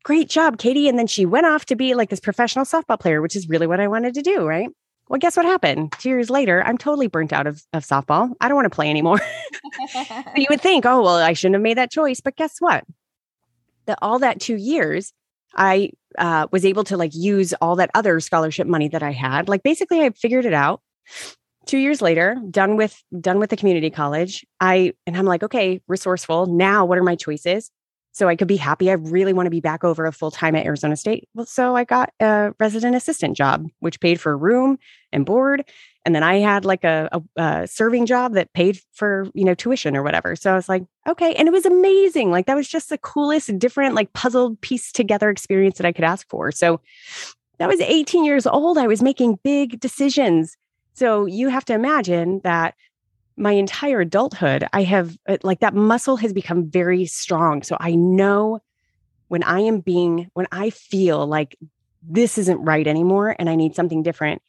[0.04, 0.88] great job, Katie.
[0.88, 3.66] And then she went off to be like this professional softball player, which is really
[3.66, 4.46] what I wanted to do.
[4.46, 4.68] Right.
[5.08, 5.92] Well, guess what happened?
[5.98, 8.32] Two years later, I'm totally burnt out of, of softball.
[8.40, 9.20] I don't want to play anymore.
[10.34, 12.20] you would think, oh, well, I shouldn't have made that choice.
[12.20, 12.84] But guess what?
[13.86, 15.12] That all that two years,
[15.54, 19.48] I uh, was able to like use all that other scholarship money that I had.
[19.48, 20.80] Like basically, I figured it out.
[21.66, 24.44] Two years later, done with done with the community college.
[24.60, 26.46] I and I'm like, okay, resourceful.
[26.46, 27.70] Now, what are my choices?
[28.14, 28.90] So I could be happy.
[28.90, 31.28] I really want to be back over a full time at Arizona State.
[31.34, 34.78] Well, so I got a resident assistant job, which paid for room
[35.12, 35.68] and board.
[36.04, 39.54] And then I had like a, a, a, serving job that paid for, you know,
[39.54, 40.36] tuition or whatever.
[40.36, 41.34] So I was like, okay.
[41.34, 42.30] And it was amazing.
[42.30, 46.04] Like that was just the coolest, different, like puzzled piece together experience that I could
[46.04, 46.52] ask for.
[46.52, 46.80] So
[47.58, 48.78] that was 18 years old.
[48.78, 50.56] I was making big decisions.
[50.92, 52.74] So you have to imagine that
[53.36, 57.62] my entire adulthood, I have uh, like that muscle has become very strong.
[57.62, 58.60] So I know
[59.28, 61.56] when I am being, when I feel like
[62.02, 64.42] this isn't right anymore and I need something different.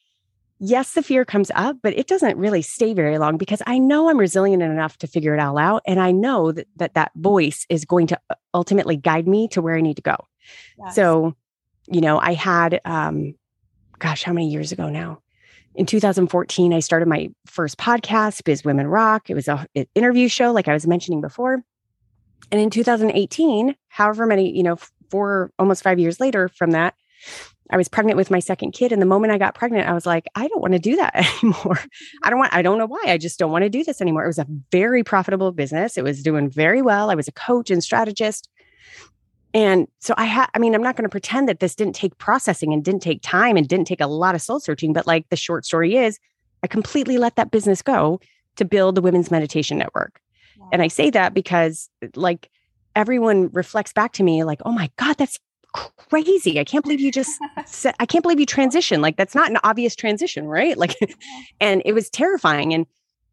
[0.59, 4.09] Yes, the fear comes up, but it doesn't really stay very long because I know
[4.09, 5.81] I'm resilient enough to figure it all out.
[5.85, 9.61] And I know that that, that voice is going to uh, ultimately guide me to
[9.61, 10.15] where I need to go.
[10.77, 10.95] Yes.
[10.95, 11.35] So,
[11.87, 13.35] you know, I had, um,
[13.99, 15.21] gosh, how many years ago now?
[15.75, 19.29] In 2014, I started my first podcast, Biz Women Rock.
[19.29, 21.63] It was a, an interview show, like I was mentioning before.
[22.51, 24.77] And in 2018, however many, you know,
[25.09, 26.95] four, almost five years later from that,
[27.71, 28.91] I was pregnant with my second kid.
[28.91, 31.15] And the moment I got pregnant, I was like, I don't want to do that
[31.43, 31.79] anymore.
[32.23, 33.03] I don't want, I don't know why.
[33.07, 34.23] I just don't want to do this anymore.
[34.23, 35.97] It was a very profitable business.
[35.97, 37.09] It was doing very well.
[37.09, 38.49] I was a coach and strategist.
[39.55, 42.17] And so I had, I mean, I'm not going to pretend that this didn't take
[42.17, 45.29] processing and didn't take time and didn't take a lot of soul searching, but like
[45.29, 46.19] the short story is,
[46.61, 48.19] I completely let that business go
[48.57, 50.19] to build the Women's Meditation Network.
[50.73, 52.49] And I say that because like
[52.97, 55.39] everyone reflects back to me like, oh my God, that's
[55.73, 56.59] crazy.
[56.59, 58.99] I can't believe you just said, I can't believe you transitioned.
[58.99, 60.77] Like that's not an obvious transition, right?
[60.77, 60.97] Like,
[61.61, 62.73] and it was terrifying.
[62.73, 62.85] And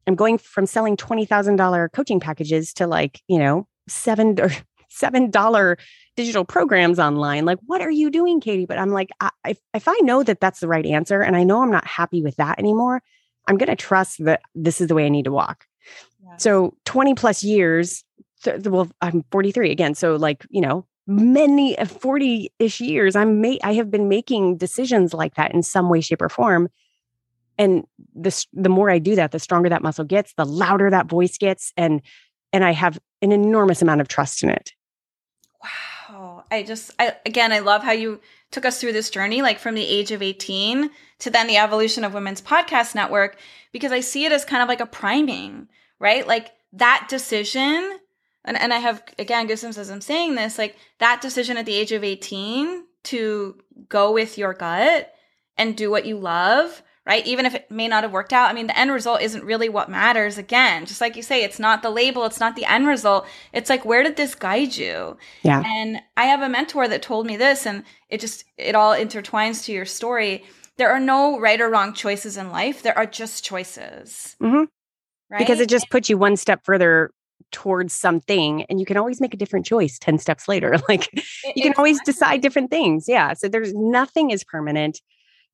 [0.06, 4.52] I'm going from selling $20,000 coaching packages to like, you know, seven or
[4.92, 5.78] seven dollar
[6.16, 8.66] digital programs online like what are you doing katie?
[8.66, 11.44] But i'm like I, if, if i know that that's the right answer and i
[11.44, 13.02] know i'm not happy with that anymore
[13.48, 15.66] i'm going to trust that this is the way i need to walk.
[16.24, 16.36] Yeah.
[16.36, 18.04] so 20 plus years
[18.64, 23.74] well i'm 43 again so like you know many 40-ish uh, years i'm ma- i
[23.74, 26.68] have been making decisions like that in some way shape or form.
[27.58, 31.06] And the the more i do that the stronger that muscle gets the louder that
[31.06, 32.00] voice gets and
[32.52, 34.72] and i have an enormous amount of trust in it
[35.62, 36.44] wow.
[36.50, 38.20] I just, I, again, I love how you
[38.50, 42.04] took us through this journey, like from the age of 18 to then the evolution
[42.04, 43.36] of Women's Podcast Network,
[43.72, 46.26] because I see it as kind of like a priming, right?
[46.26, 47.98] Like that decision.
[48.44, 51.74] And, and I have, again, goosebumps as I'm saying this, like that decision at the
[51.74, 53.56] age of 18 to
[53.88, 55.14] go with your gut
[55.56, 57.26] and do what you love right?
[57.26, 58.48] Even if it may not have worked out.
[58.48, 60.38] I mean, the end result isn't really what matters.
[60.38, 63.26] Again, just like you say, it's not the label, it's not the end result.
[63.52, 65.16] It's like, where did this guide you?
[65.42, 65.62] Yeah.
[65.66, 69.64] And I have a mentor that told me this, and it just, it all intertwines
[69.64, 70.44] to your story.
[70.76, 72.82] There are no right or wrong choices in life.
[72.82, 74.36] There are just choices.
[74.40, 74.64] Mm-hmm.
[75.30, 75.38] Right.
[75.38, 77.10] Because it just puts you one step further
[77.50, 81.08] towards something and you can always make a different choice 10 steps later like
[81.54, 85.00] you can always decide different things yeah so there's nothing is permanent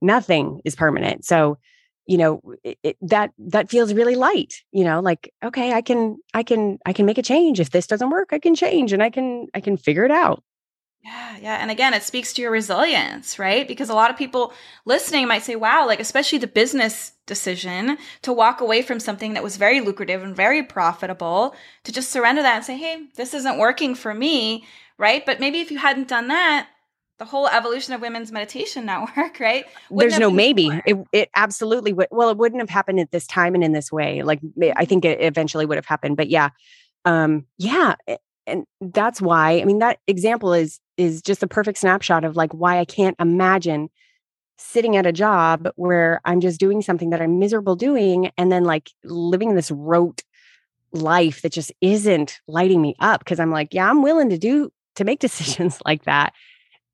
[0.01, 1.59] nothing is permanent so
[2.07, 6.17] you know it, it, that that feels really light you know like okay i can
[6.35, 9.03] i can i can make a change if this doesn't work i can change and
[9.03, 10.43] i can i can figure it out
[11.05, 11.55] yeah, yeah.
[11.57, 13.67] And again, it speaks to your resilience, right?
[13.69, 14.53] Because a lot of people
[14.85, 19.43] listening might say, wow, like, especially the business decision to walk away from something that
[19.43, 23.59] was very lucrative and very profitable, to just surrender that and say, hey, this isn't
[23.59, 24.65] working for me,
[24.99, 25.25] right?
[25.25, 26.69] But maybe if you hadn't done that,
[27.19, 29.67] the whole evolution of women's meditation network, right?
[29.91, 30.71] There's no maybe.
[30.87, 32.09] It, it absolutely would.
[32.11, 34.23] Well, it wouldn't have happened at this time and in this way.
[34.23, 34.85] Like, I mm-hmm.
[34.85, 36.17] think it eventually would have happened.
[36.17, 36.51] But yeah,
[37.05, 37.97] um, yeah.
[38.47, 42.53] And that's why, I mean, that example is is just a perfect snapshot of like
[42.53, 43.89] why I can't imagine
[44.57, 48.65] sitting at a job where I'm just doing something that I'm miserable doing and then
[48.65, 50.25] like living this rote
[50.93, 54.73] life that just isn't lighting me up because I'm like, yeah, I'm willing to do
[54.97, 56.33] to make decisions like that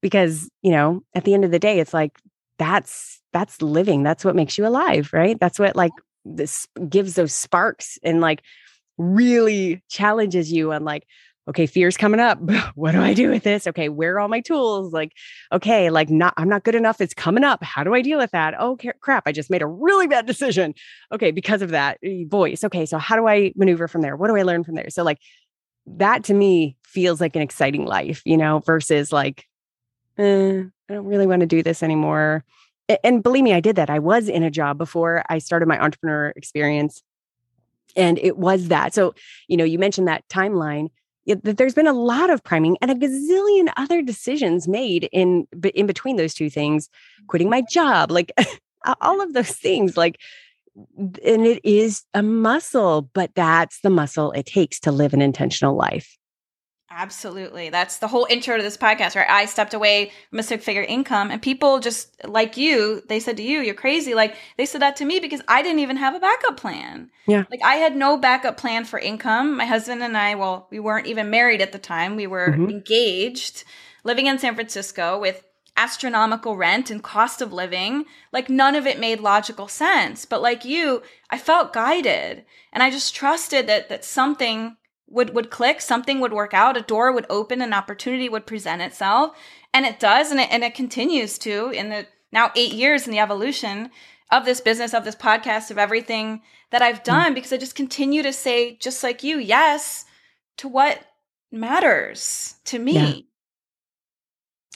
[0.05, 2.21] because, you know, at the end of the day it's like
[2.59, 4.03] that's that's living.
[4.03, 5.41] That's what makes you alive, right?
[5.41, 5.93] That's what like
[6.27, 8.43] this gives those sparks and like
[8.99, 11.07] really challenges you on like
[11.49, 12.39] okay, fear's coming up.
[12.75, 13.67] what do I do with this?
[13.67, 14.93] Okay, where are all my tools?
[14.93, 15.13] Like,
[15.53, 17.01] okay, like not I'm not good enough.
[17.01, 17.65] It's coming up.
[17.65, 18.55] How do I deal with that?
[18.59, 20.75] Oh crap, I just made a really bad decision.
[21.13, 22.63] Okay, because of that eh, voice.
[22.63, 24.17] Okay, so how do I maneuver from there?
[24.17, 24.91] What do I learn from there?
[24.91, 25.19] So like
[25.87, 29.47] that to me feels like an exciting life, you know, versus like,
[30.19, 32.45] eh, I don't really want to do this anymore.
[33.03, 33.91] And believe me, I did that.
[33.91, 37.03] I was in a job before I started my entrepreneur experience.
[37.97, 38.93] And it was that.
[38.93, 39.15] So,
[39.49, 40.89] you know, you mentioned that timeline
[41.27, 45.87] that there's been a lot of priming and a gazillion other decisions made in in
[45.87, 46.89] between those two things
[47.29, 48.33] quitting my job like
[49.01, 50.21] all of those things like
[50.97, 55.75] and it is a muscle but that's the muscle it takes to live an intentional
[55.75, 56.19] life
[56.97, 57.71] Absolutely.
[57.71, 59.29] That's the whole intro to this podcast, right?
[59.29, 63.37] I stepped away from a six figure income and people just like you, they said
[63.39, 64.15] to you, you're crazy.
[64.15, 67.11] Like they said that to me because I didn't even have a backup plan.
[67.27, 67.45] Yeah.
[67.51, 69.57] Like I had no backup plan for income.
[69.57, 72.15] My husband and I, well, we weren't even married at the time.
[72.15, 72.71] We were mm-hmm.
[72.71, 73.65] engaged,
[74.05, 75.43] living in San Francisco with
[75.77, 78.05] astronomical rent and cost of living.
[78.33, 80.25] Like none of it made logical sense.
[80.25, 84.77] But like you, I felt guided and I just trusted that that something
[85.09, 88.81] would would click something would work out a door would open an opportunity would present
[88.81, 89.37] itself
[89.73, 93.13] and it does and it, and it continues to in the now eight years in
[93.13, 93.91] the evolution
[94.31, 96.41] of this business of this podcast of everything
[96.71, 97.05] that i've hmm.
[97.05, 97.35] done mm.
[97.35, 100.05] because i just continue to say just like you yes
[100.57, 101.01] to what
[101.53, 103.15] matters to me yeah.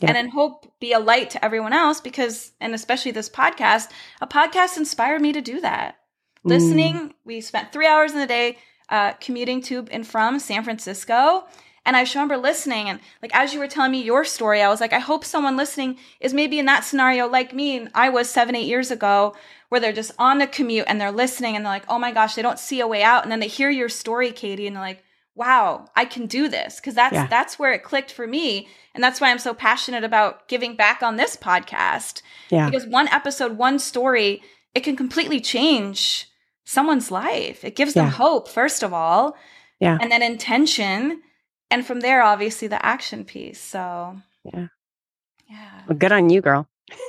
[0.01, 0.09] Yeah.
[0.11, 3.89] and in hope be a light to everyone else because and especially this podcast
[4.21, 5.97] a podcast inspired me to do that
[6.45, 6.51] mm.
[6.51, 11.45] listening we spent three hours in the day uh, commuting to and from San Francisco.
[11.85, 14.69] And I just remember listening and like as you were telling me your story, I
[14.69, 18.11] was like, I hope someone listening is maybe in that scenario like me and I
[18.11, 19.35] was seven, eight years ago,
[19.71, 22.35] where they're just on the commute and they're listening and they're like, oh my gosh,
[22.35, 23.23] they don't see a way out.
[23.23, 25.03] And then they hear your story, Katie, and they're like,
[25.35, 26.79] wow, I can do this.
[26.79, 27.27] Cause that's yeah.
[27.27, 28.69] that's where it clicked for me.
[28.95, 32.21] And that's why I'm so passionate about giving back on this podcast.
[32.51, 32.69] Yeah.
[32.69, 34.43] Because one episode, one story,
[34.75, 36.28] it can completely change
[36.69, 37.65] someone's life.
[37.65, 38.03] It gives yeah.
[38.03, 39.37] them hope, first of all.
[39.81, 39.97] Yeah.
[40.01, 41.23] And then intention.
[41.71, 43.61] And from there, obviously, the action piece.
[43.61, 44.69] So, yeah.
[45.49, 45.83] Yeah.
[45.89, 46.69] Well, good on you, girl.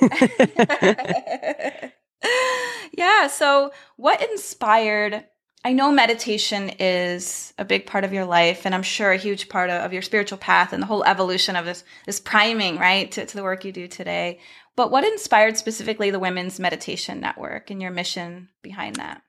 [2.96, 3.26] yeah.
[3.28, 5.24] So, what inspired?
[5.62, 9.50] I know meditation is a big part of your life, and I'm sure a huge
[9.50, 13.12] part of, of your spiritual path and the whole evolution of this this priming, right,
[13.12, 14.40] to, to the work you do today.
[14.74, 19.20] But what inspired specifically the Women's Meditation Network and your mission behind that?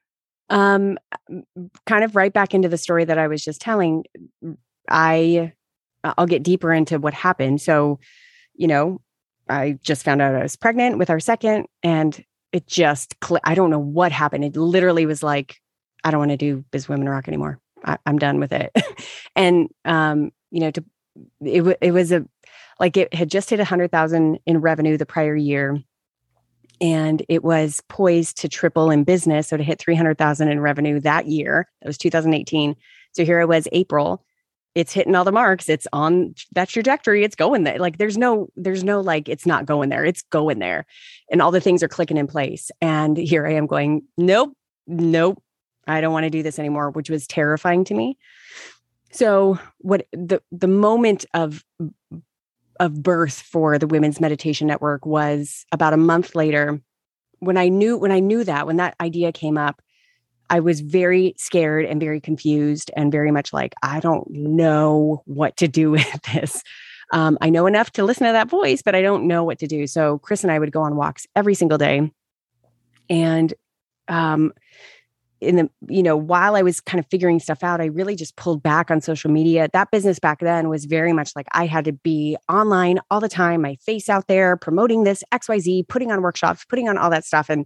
[0.51, 0.97] Um
[1.87, 4.03] kind of right back into the story that i was just telling
[4.89, 5.51] i
[6.03, 7.61] i'll get deeper into what happened.
[7.61, 7.99] So
[8.53, 9.01] you know
[9.49, 13.55] i just found out i was pregnant with our second and it just cl- i
[13.55, 14.43] don't know what happened.
[14.43, 15.59] It literally was like
[16.03, 17.59] i don't want to do biz women rock anymore.
[17.83, 18.71] I, am done with it.
[19.35, 20.83] And um you know to
[21.41, 22.25] it, w- it was a
[22.79, 25.81] like it had just hit a hundred thousand in revenue the prior year
[26.81, 31.27] and it was poised to triple in business so to hit 300,000 in revenue that
[31.27, 32.75] year that was 2018
[33.13, 34.25] so here it was April
[34.73, 35.67] it's hitting all the marks.
[35.67, 37.23] It's on that trajectory.
[37.23, 37.77] It's going there.
[37.77, 40.05] Like there's no, there's no like it's not going there.
[40.05, 40.85] It's going there.
[41.29, 42.71] And all the things are clicking in place.
[42.81, 44.53] And here I am going, nope,
[44.87, 45.41] nope.
[45.87, 48.17] I don't want to do this anymore, which was terrifying to me.
[49.11, 51.65] So what the the moment of
[52.81, 56.81] of birth for the Women's Meditation Network was about a month later
[57.39, 59.81] when I knew when I knew that when that idea came up
[60.51, 65.55] I was very scared and very confused and very much like, I don't know what
[65.57, 66.61] to do with this.
[67.13, 69.67] Um, I know enough to listen to that voice, but I don't know what to
[69.67, 69.87] do.
[69.87, 72.11] So Chris and I would go on walks every single day.
[73.09, 73.53] And
[74.09, 74.53] um,
[75.41, 78.35] in the, you know, while I was kind of figuring stuff out, I really just
[78.35, 79.67] pulled back on social media.
[79.73, 83.27] That business back then was very much like I had to be online all the
[83.27, 87.25] time, my face out there, promoting this XYZ, putting on workshops, putting on all that
[87.25, 87.49] stuff.
[87.49, 87.65] And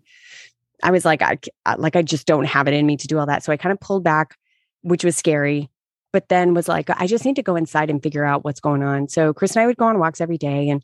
[0.83, 1.37] I was like, I
[1.77, 3.43] like I just don't have it in me to do all that.
[3.43, 4.37] So I kind of pulled back,
[4.81, 5.69] which was scary.
[6.13, 8.83] But then was like, I just need to go inside and figure out what's going
[8.83, 9.09] on.
[9.09, 10.81] So Chris and I would go on walks every day and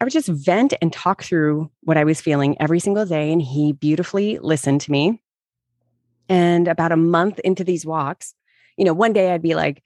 [0.00, 3.32] I would just vent and talk through what I was feeling every single day.
[3.32, 5.21] And he beautifully listened to me.
[6.28, 8.34] And about a month into these walks,
[8.76, 9.82] you know, one day I'd be like,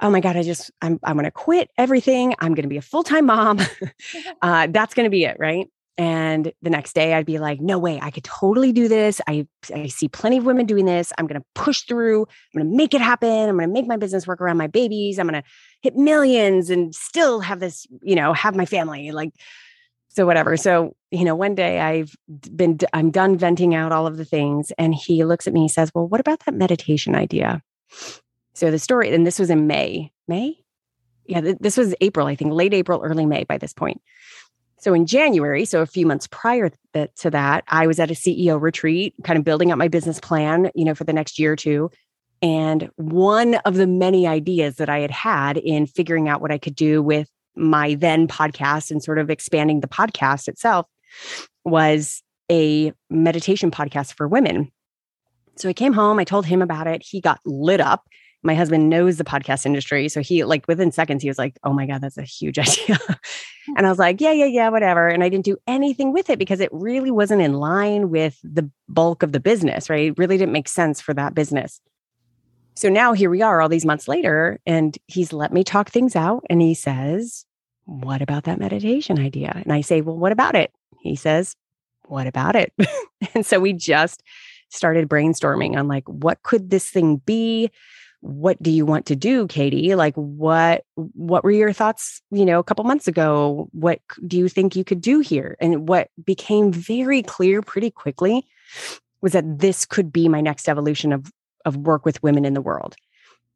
[0.00, 2.78] oh my god i just i'm i'm going to quit everything i'm going to be
[2.78, 3.60] a full-time mom
[4.42, 7.78] uh, that's going to be it right and the next day I'd be like, no
[7.78, 9.20] way, I could totally do this.
[9.28, 11.12] I, I see plenty of women doing this.
[11.18, 12.22] I'm going to push through.
[12.22, 13.28] I'm going to make it happen.
[13.28, 15.18] I'm going to make my business work around my babies.
[15.18, 15.48] I'm going to
[15.82, 19.12] hit millions and still have this, you know, have my family.
[19.12, 19.32] Like,
[20.14, 20.56] so whatever.
[20.56, 22.14] So, you know, one day I've
[22.54, 24.70] been, I'm done venting out all of the things.
[24.76, 27.62] And he looks at me, he says, well, what about that meditation idea?
[28.54, 30.58] So the story, and this was in May, May?
[31.26, 34.02] Yeah, th- this was April, I think, late April, early May by this point.
[34.78, 38.60] So in January, so a few months prior to that, I was at a CEO
[38.60, 41.56] retreat, kind of building up my business plan, you know, for the next year or
[41.56, 41.90] two.
[42.42, 46.58] And one of the many ideas that I had had in figuring out what I
[46.58, 50.86] could do with my then podcast and sort of expanding the podcast itself
[51.64, 54.70] was a meditation podcast for women.
[55.56, 57.02] So I came home, I told him about it.
[57.04, 58.04] He got lit up
[58.42, 60.08] my husband knows the podcast industry.
[60.08, 62.98] So he like within seconds, he was like, Oh my God, that's a huge idea.
[63.76, 65.08] And I was like, Yeah, yeah, yeah, whatever.
[65.08, 68.68] And I didn't do anything with it because it really wasn't in line with the
[68.88, 70.10] bulk of the business, right?
[70.10, 71.80] It really didn't make sense for that business.
[72.74, 76.16] So now here we are all these months later, and he's let me talk things
[76.16, 76.44] out.
[76.48, 77.44] And he says,
[77.84, 79.52] What about that meditation idea?
[79.62, 80.72] And I say, Well, what about it?
[81.00, 81.54] He says,
[82.06, 82.72] What about it?
[83.34, 84.22] and so we just
[84.70, 87.70] started brainstorming on like, what could this thing be?
[88.22, 92.60] what do you want to do katie like what what were your thoughts you know
[92.60, 96.70] a couple months ago what do you think you could do here and what became
[96.70, 98.46] very clear pretty quickly
[99.22, 101.32] was that this could be my next evolution of
[101.64, 102.96] of work with women in the world.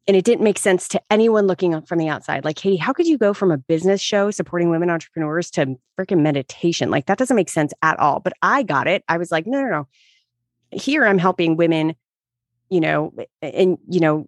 [0.07, 3.07] And it didn't make sense to anyone looking from the outside like katie how could
[3.07, 6.89] you go from a business show supporting women entrepreneurs to freaking meditation?
[6.89, 8.21] Like that doesn't make sense at all.
[8.21, 9.03] But i got it.
[9.09, 9.87] I was like no no no.
[10.71, 11.95] Here i'm helping women
[12.69, 14.27] you know and you know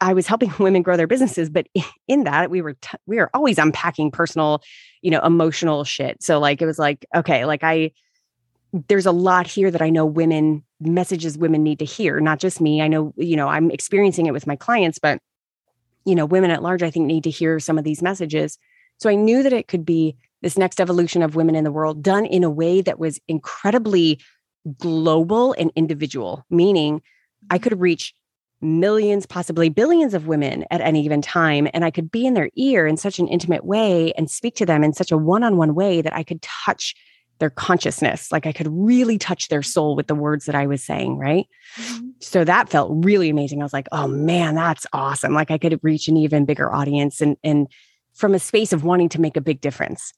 [0.00, 1.68] I was helping women grow their businesses, but
[2.08, 4.62] in that we were t- we were always unpacking personal,
[5.02, 6.22] you know, emotional shit.
[6.22, 7.92] So like it was like okay, like I
[8.72, 12.60] there's a lot here that I know women messages women need to hear, not just
[12.60, 12.82] me.
[12.82, 15.20] I know, you know, I'm experiencing it with my clients, but
[16.04, 18.58] you know, women at large I think need to hear some of these messages.
[18.98, 22.02] So I knew that it could be this next evolution of women in the world
[22.02, 24.20] done in a way that was incredibly
[24.78, 27.02] global and individual, meaning
[27.50, 27.62] I mm-hmm.
[27.62, 28.14] could reach
[28.60, 31.68] millions, possibly billions of women at any given time.
[31.74, 34.66] And I could be in their ear in such an intimate way and speak to
[34.66, 36.94] them in such a one on one way that I could touch
[37.38, 38.32] their consciousness.
[38.32, 41.18] Like I could really touch their soul with the words that I was saying.
[41.18, 41.46] Right.
[41.76, 42.08] Mm-hmm.
[42.20, 43.60] So that felt really amazing.
[43.60, 45.34] I was like, oh man, that's awesome.
[45.34, 47.68] Like I could reach an even bigger audience and, and
[48.14, 50.12] from a space of wanting to make a big difference.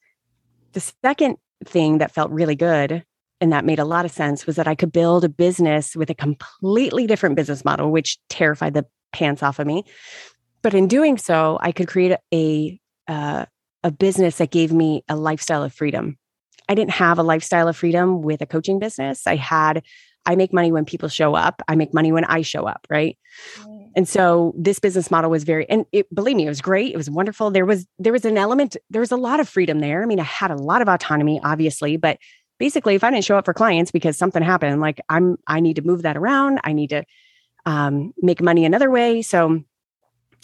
[0.72, 3.04] The second thing that felt really good
[3.40, 6.10] and that made a lot of sense was that I could build a business with
[6.10, 9.84] a completely different business model, which terrified the pants off of me.
[10.62, 13.46] But in doing so, I could create a uh,
[13.84, 16.18] a business that gave me a lifestyle of freedom.
[16.68, 19.26] I didn't have a lifestyle of freedom with a coaching business.
[19.26, 19.82] I had
[20.26, 21.62] I make money when people show up.
[21.68, 23.16] I make money when I show up, right?
[23.96, 26.92] And so this business model was very and it, believe me, it was great.
[26.92, 27.50] It was wonderful.
[27.50, 30.02] There was there was an element there was a lot of freedom there.
[30.02, 32.18] I mean, I had a lot of autonomy obviously, but
[32.58, 35.76] basically if i didn't show up for clients because something happened like i'm i need
[35.76, 37.04] to move that around i need to
[37.66, 39.62] um, make money another way so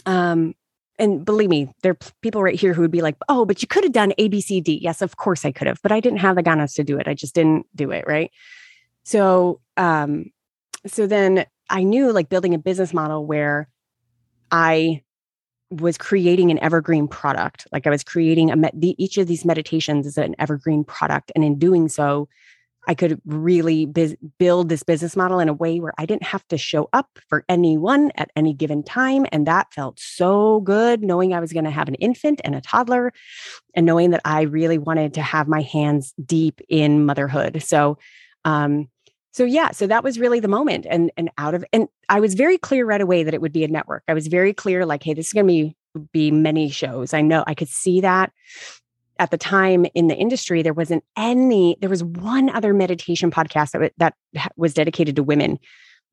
[0.07, 0.55] um
[0.99, 3.69] and believe me there are people right here who would be like oh but you
[3.69, 4.79] could have done a b c d.
[4.83, 7.09] Yes of course i could have but i didn't have the ganas to do it.
[7.09, 8.31] I just didn't do it right?
[9.03, 10.31] So um
[10.87, 13.69] so then i knew like building a business model where
[14.51, 15.03] i
[15.81, 17.67] was creating an evergreen product.
[17.73, 21.45] Like I was creating a the, each of these meditations is an evergreen product, and
[21.45, 22.29] in doing so,
[22.87, 23.87] I could really
[24.39, 27.45] build this business model in a way where I didn't have to show up for
[27.49, 29.26] anyone at any given time.
[29.32, 32.61] And that felt so good knowing I was going to have an infant and a
[32.61, 33.12] toddler
[33.74, 37.62] and knowing that I really wanted to have my hands deep in motherhood.
[37.62, 37.99] So,
[38.45, 38.89] um,
[39.32, 40.87] so yeah, so that was really the moment.
[40.89, 43.64] And and out of and I was very clear right away that it would be
[43.64, 44.05] a network.
[44.07, 45.76] I was very clear, like, hey, this is gonna be
[46.12, 47.12] be many shows.
[47.12, 48.32] I know I could see that
[49.19, 53.71] at the time in the industry, there wasn't any, there was one other meditation podcast
[53.73, 55.59] that, that was dedicated to women,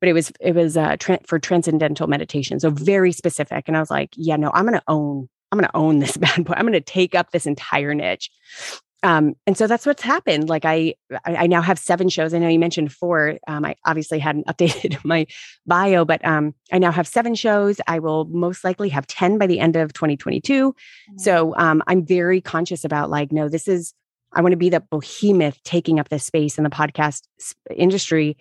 [0.00, 2.60] but it was, it was uh, tra- for transcendental meditation.
[2.60, 3.64] So very specific.
[3.66, 6.54] And I was like, yeah, no, I'm to own, I'm to own this bad boy.
[6.56, 8.30] I'm to take up this entire niche
[9.02, 10.48] um, and so that's what's happened.
[10.48, 10.94] Like I,
[11.24, 12.32] I now have seven shows.
[12.32, 13.38] I know you mentioned four.
[13.48, 15.26] Um, I obviously hadn't updated my
[15.66, 17.80] bio, but um, I now have seven shows.
[17.86, 20.72] I will most likely have ten by the end of 2022.
[20.72, 21.18] Mm-hmm.
[21.18, 23.94] So um, I'm very conscious about like, no, this is.
[24.34, 27.20] I want to be the behemoth taking up this space in the podcast
[27.76, 28.38] industry.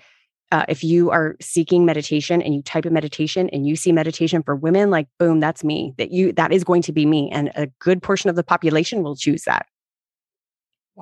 [0.49, 4.41] Uh, if you are seeking meditation and you type in meditation and you see meditation
[4.41, 5.93] for women, like boom, that's me.
[5.97, 9.03] That you that is going to be me, and a good portion of the population
[9.03, 9.65] will choose that.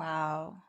[0.00, 0.62] Wow.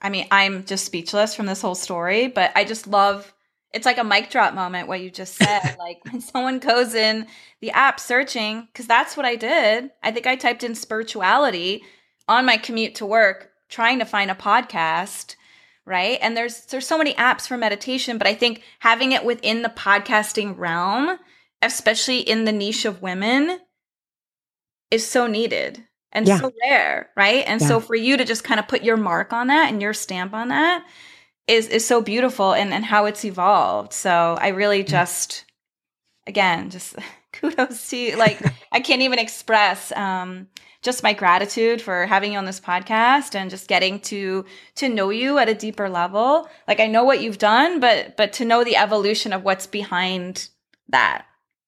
[0.00, 3.34] I mean, I'm just speechless from this whole story, but I just love
[3.74, 5.76] it's like a mic drop moment what you just said.
[5.78, 7.26] like when someone goes in
[7.60, 9.90] the app searching, because that's what I did.
[10.02, 11.82] I think I typed in spirituality
[12.26, 15.36] on my commute to work, trying to find a podcast,
[15.84, 16.18] right?
[16.22, 19.68] And there's there's so many apps for meditation, but I think having it within the
[19.68, 21.18] podcasting realm,
[21.60, 23.58] especially in the niche of women,
[24.90, 26.38] is so needed and yeah.
[26.38, 27.44] so rare, right?
[27.46, 27.66] And yeah.
[27.66, 30.32] so for you to just kind of put your mark on that and your stamp
[30.34, 30.86] on that
[31.46, 33.92] is is so beautiful and and how it's evolved.
[33.92, 35.44] So I really just
[36.26, 36.96] again, just
[37.32, 38.16] kudos to you.
[38.16, 38.40] Like
[38.72, 40.48] I can't even express um
[40.80, 44.44] just my gratitude for having you on this podcast and just getting to
[44.76, 46.48] to know you at a deeper level.
[46.66, 50.48] Like I know what you've done, but but to know the evolution of what's behind
[50.88, 51.26] that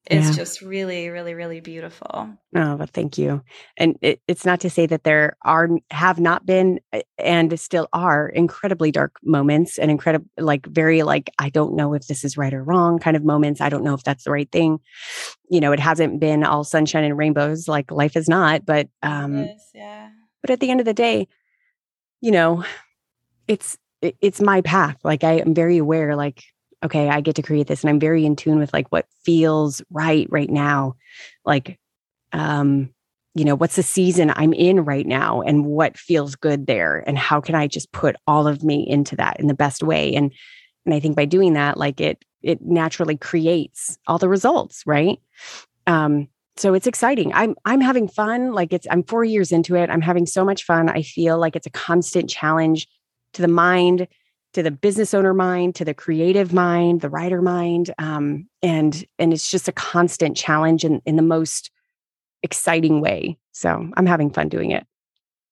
[0.08, 0.34] is yeah.
[0.34, 2.30] just really, really, really beautiful.
[2.54, 3.42] Oh, but thank you.
[3.76, 7.88] And it, it's not to say that there are have not been eh, and still
[7.92, 12.36] are incredibly dark moments and incredible, like very like I don't know if this is
[12.36, 13.60] right or wrong kind of moments.
[13.60, 14.80] I don't know if that's the right thing.
[15.50, 17.68] You know, it hasn't been all sunshine and rainbows.
[17.68, 18.64] Like life is not.
[18.64, 20.08] But um, is, yeah.
[20.40, 21.28] But at the end of the day,
[22.22, 22.64] you know,
[23.46, 24.96] it's it's my path.
[25.04, 26.16] Like I am very aware.
[26.16, 26.42] Like
[26.84, 29.82] okay, I get to create this and I'm very in tune with like what feels
[29.90, 30.94] right right now.
[31.44, 31.78] Like
[32.32, 32.90] um
[33.34, 37.16] you know, what's the season I'm in right now and what feels good there and
[37.16, 40.32] how can I just put all of me into that in the best way and
[40.86, 45.18] and I think by doing that like it it naturally creates all the results, right?
[45.86, 47.32] Um so it's exciting.
[47.32, 48.52] I'm I'm having fun.
[48.52, 49.90] Like it's I'm 4 years into it.
[49.90, 50.88] I'm having so much fun.
[50.88, 52.86] I feel like it's a constant challenge
[53.34, 54.08] to the mind
[54.52, 59.32] to the business owner mind to the creative mind the writer mind um, and and
[59.32, 61.70] it's just a constant challenge in, in the most
[62.42, 64.86] exciting way so i'm having fun doing it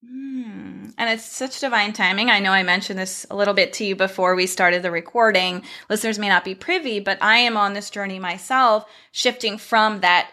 [0.03, 0.93] mm.
[0.97, 3.95] and it's such divine timing i know i mentioned this a little bit to you
[3.95, 7.89] before we started the recording listeners may not be privy but i am on this
[7.89, 10.31] journey myself shifting from that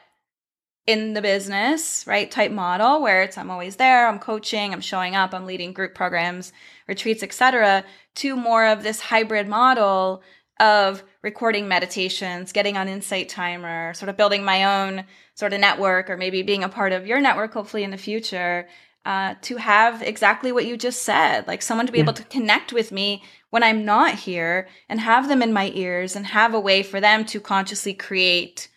[0.86, 2.30] in the business, right?
[2.30, 5.94] Type model where it's I'm always there, I'm coaching, I'm showing up, I'm leading group
[5.94, 6.52] programs,
[6.86, 7.84] retreats, etc.,
[8.16, 10.22] to more of this hybrid model
[10.58, 15.04] of recording meditations, getting on Insight Timer, sort of building my own
[15.34, 18.66] sort of network, or maybe being a part of your network, hopefully in the future,
[19.04, 22.04] uh, to have exactly what you just said, like someone to be yeah.
[22.04, 26.16] able to connect with me when I'm not here and have them in my ears
[26.16, 28.68] and have a way for them to consciously create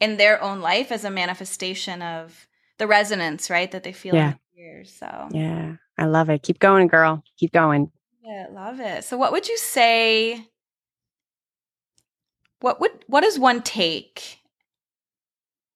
[0.00, 3.70] in their own life as a manifestation of the resonance, right?
[3.70, 4.32] That they feel yeah.
[4.32, 4.92] in their ears.
[4.92, 6.42] So yeah, I love it.
[6.42, 7.22] Keep going, girl.
[7.36, 7.92] Keep going.
[8.28, 9.04] Yeah, love it.
[9.04, 10.46] So what would you say?
[12.60, 14.40] What would what does one take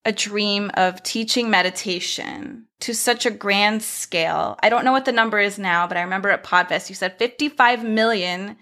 [0.05, 4.59] a dream of teaching meditation to such a grand scale?
[4.63, 7.17] I don't know what the number is now, but I remember at Podfest you said
[7.17, 8.59] 55 million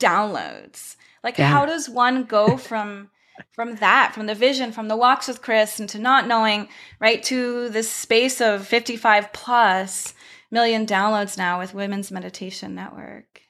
[0.00, 0.96] downloads.
[1.22, 1.50] Like yeah.
[1.50, 3.10] how does one go from
[3.52, 6.68] from that, from the vision, from the walks with Chris, and to not knowing,
[7.00, 10.14] right, to this space of 55 plus
[10.50, 13.42] million downloads now with Women's Meditation Network?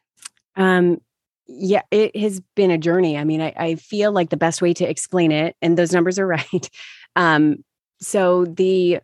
[0.57, 1.01] Um,
[1.47, 3.17] yeah, it has been a journey.
[3.17, 6.19] I mean, I, I feel like the best way to explain it, and those numbers
[6.19, 6.71] are right.
[7.15, 7.65] Um,
[8.01, 9.01] so the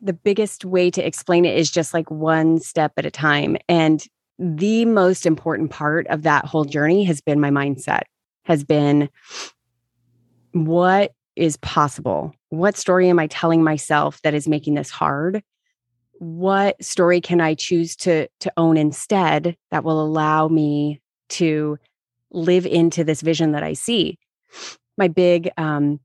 [0.00, 3.56] the biggest way to explain it is just like one step at a time.
[3.68, 4.04] And
[4.38, 8.02] the most important part of that whole journey has been my mindset
[8.44, 9.08] has been
[10.52, 15.42] what is possible what story am I telling myself that is making this hard?
[16.22, 21.00] What story can I choose to to own instead that will allow me
[21.30, 21.78] to
[22.30, 24.20] live into this vision that I see?
[24.96, 25.98] My big um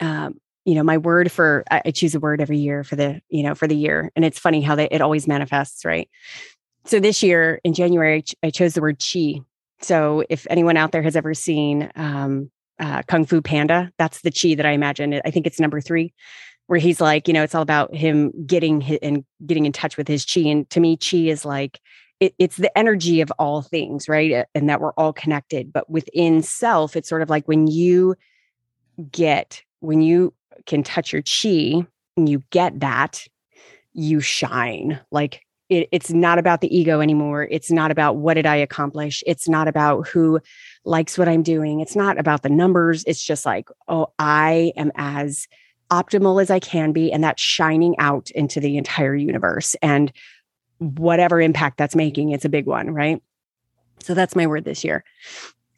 [0.00, 3.42] um you know my word for I, choose a word every year for the you
[3.42, 6.08] know for the year and it's funny how they it always manifests right?
[6.86, 9.42] So this year in january i chose the word chi.
[9.82, 12.50] So if anyone out there has ever seen um,
[12.80, 15.20] uh, kung fu panda that's the chi that i imagine.
[15.22, 16.14] I think it's number three
[16.66, 20.08] where he's like you know it's all about him getting and getting in touch with
[20.08, 21.80] his chi and to me chi is like
[22.20, 26.42] it, it's the energy of all things right and that we're all connected but within
[26.42, 28.14] self it's sort of like when you
[29.10, 30.32] get when you
[30.66, 31.86] can touch your chi
[32.16, 33.26] and you get that,
[33.92, 35.00] you shine.
[35.10, 37.48] Like it, it's not about the ego anymore.
[37.50, 39.22] It's not about what did I accomplish.
[39.26, 40.40] It's not about who
[40.84, 41.80] likes what I'm doing.
[41.80, 43.04] It's not about the numbers.
[43.06, 45.46] It's just like, oh, I am as
[45.92, 47.12] optimal as I can be.
[47.12, 49.76] And that's shining out into the entire universe.
[49.82, 50.10] And
[50.78, 53.22] whatever impact that's making, it's a big one, right?
[54.00, 55.04] So that's my word this year.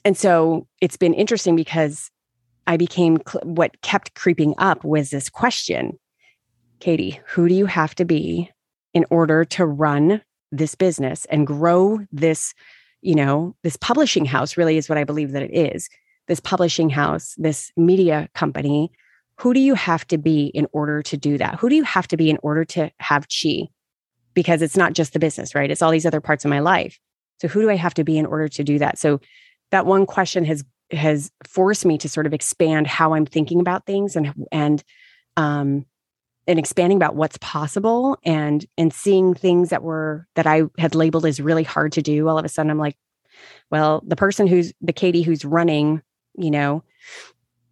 [0.04, 2.10] And so it's been interesting because
[2.66, 5.98] I became what kept creeping up was this question
[6.80, 8.50] Katie, who do you have to be
[8.92, 10.20] in order to run
[10.52, 12.52] this business and grow this,
[13.00, 15.88] you know, this publishing house really is what I believe that it is.
[16.28, 18.92] This publishing house, this media company.
[19.38, 21.56] Who do you have to be in order to do that?
[21.56, 23.68] Who do you have to be in order to have chi?
[24.32, 25.70] Because it's not just the business, right?
[25.70, 26.98] It's all these other parts of my life.
[27.40, 28.98] So, who do I have to be in order to do that?
[28.98, 29.20] So,
[29.70, 33.86] that one question has has forced me to sort of expand how I'm thinking about
[33.86, 34.82] things and and
[35.36, 35.86] um
[36.46, 41.26] and expanding about what's possible and and seeing things that were that I had labeled
[41.26, 42.96] as really hard to do all of a sudden I'm like
[43.70, 46.02] well the person who's the Katie who's running
[46.36, 46.84] you know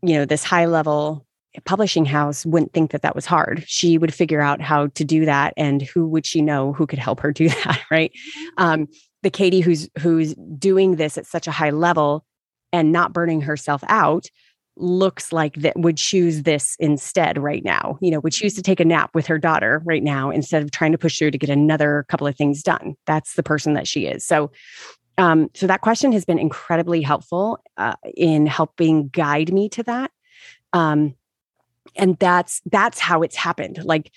[0.03, 1.27] you know this high level
[1.61, 3.65] publishing house wouldn't think that that was hard.
[3.67, 6.99] She would figure out how to do that and who would she know who could
[6.99, 8.13] help her do that right?
[8.13, 8.65] Mm-hmm.
[8.65, 8.89] um
[9.23, 12.25] the Katie who's who's doing this at such a high level
[12.73, 14.29] and not burning herself out
[14.77, 17.99] looks like that would choose this instead right now.
[18.01, 20.71] You know would choose to take a nap with her daughter right now instead of
[20.71, 22.95] trying to push through to get another couple of things done.
[23.07, 24.25] That's the person that she is.
[24.25, 24.51] So
[25.19, 30.11] um so that question has been incredibly helpful uh, in helping guide me to that.
[30.73, 31.15] Um
[31.97, 34.11] and that's that's how it's happened like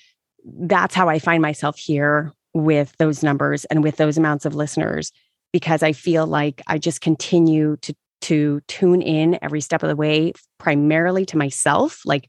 [0.45, 5.11] that's how i find myself here with those numbers and with those amounts of listeners
[5.51, 7.93] because i feel like i just continue to
[8.25, 12.01] to tune in every step of the way, primarily to myself.
[12.05, 12.27] Like,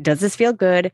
[0.00, 0.92] does this feel good?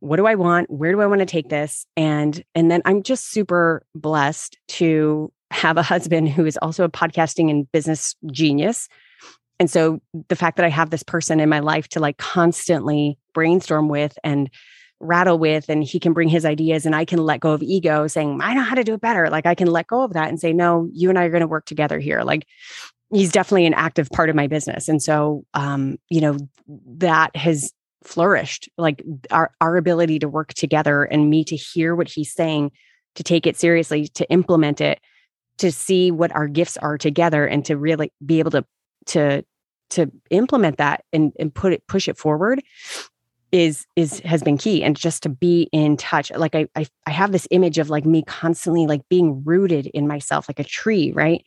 [0.00, 0.70] What do I want?
[0.70, 1.86] Where do I want to take this?
[1.94, 6.88] And and then I'm just super blessed to have a husband who is also a
[6.88, 8.88] podcasting and business genius.
[9.58, 13.18] And so the fact that I have this person in my life to like constantly
[13.32, 14.50] brainstorm with and
[15.02, 18.06] rattle with and he can bring his ideas and I can let go of ego
[18.06, 19.28] saying I know how to do it better.
[19.30, 21.40] Like I can let go of that and say no you and I are going
[21.40, 22.22] to work together here.
[22.22, 22.46] Like
[23.12, 24.88] he's definitely an active part of my business.
[24.88, 26.38] And so um you know
[26.98, 27.72] that has
[28.04, 32.70] flourished like our our ability to work together and me to hear what he's saying
[33.14, 35.00] to take it seriously to implement it
[35.58, 38.64] to see what our gifts are together and to really be able to
[39.06, 39.44] to
[39.90, 42.62] to implement that and and put it push it forward
[43.50, 47.10] is is has been key and just to be in touch like I, I i
[47.10, 51.12] have this image of like me constantly like being rooted in myself like a tree
[51.12, 51.44] right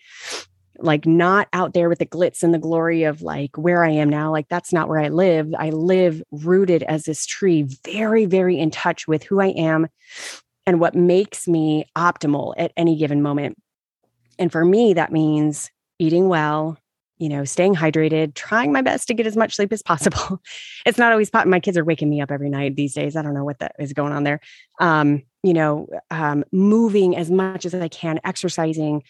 [0.80, 4.10] like not out there with the glitz and the glory of like where I am
[4.10, 4.32] now.
[4.32, 5.54] Like that's not where I live.
[5.58, 9.88] I live rooted as this tree, very, very in touch with who I am
[10.66, 13.58] and what makes me optimal at any given moment.
[14.38, 16.78] And for me, that means eating well,
[17.18, 20.42] you know, staying hydrated, trying my best to get as much sleep as possible.
[20.86, 21.48] it's not always pot.
[21.48, 23.16] My kids are waking me up every night these days.
[23.16, 24.42] I don't know what that is going on there.
[24.80, 29.04] Um, you know, um, moving as much as I can, exercising,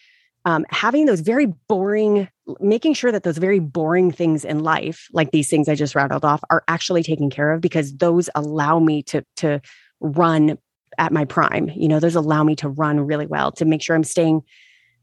[0.44, 2.28] um, having those very boring,
[2.60, 6.24] making sure that those very boring things in life, like these things I just rattled
[6.24, 9.60] off, are actually taken care of because those allow me to to
[9.98, 10.58] run
[10.98, 11.70] at my prime.
[11.74, 14.42] You know, those allow me to run really well to make sure I'm staying,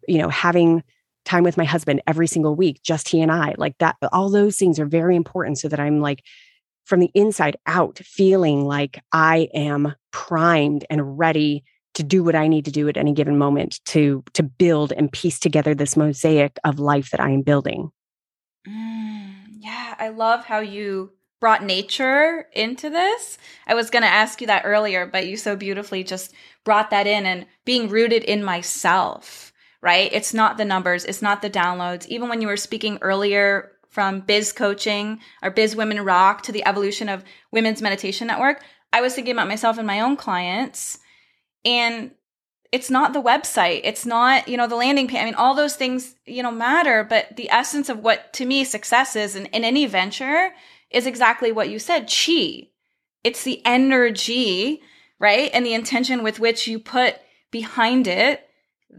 [0.08, 0.84] you know, having
[1.26, 3.56] time with my husband every single week, just he and I.
[3.58, 6.24] Like that, all those things are very important so that I'm like
[6.86, 11.64] from the inside out feeling like I am primed and ready
[11.94, 15.12] to do what I need to do at any given moment to to build and
[15.12, 17.92] piece together this mosaic of life that I am building.
[18.68, 23.38] Mm, yeah, I love how you brought nature into this.
[23.68, 27.06] I was going to ask you that earlier, but you so beautifully just brought that
[27.06, 29.52] in and being rooted in myself,
[29.84, 30.10] right?
[30.14, 32.08] It's not the numbers, it's not the downloads.
[32.08, 36.66] Even when you were speaking earlier from biz coaching or biz women rock to the
[36.66, 38.64] evolution of women's meditation network,
[38.94, 41.00] I was thinking about myself and my own clients.
[41.66, 42.12] And
[42.72, 43.82] it's not the website.
[43.84, 45.20] It's not, you know, the landing page.
[45.22, 48.64] I mean, all those things, you know, matter, but the essence of what to me
[48.64, 50.52] success is in, in any venture
[50.92, 52.08] is exactly what you said.
[52.08, 52.70] Chi.
[53.22, 54.82] It's the energy,
[55.20, 55.52] right?
[55.54, 57.18] And the intention with which you put
[57.52, 58.48] behind it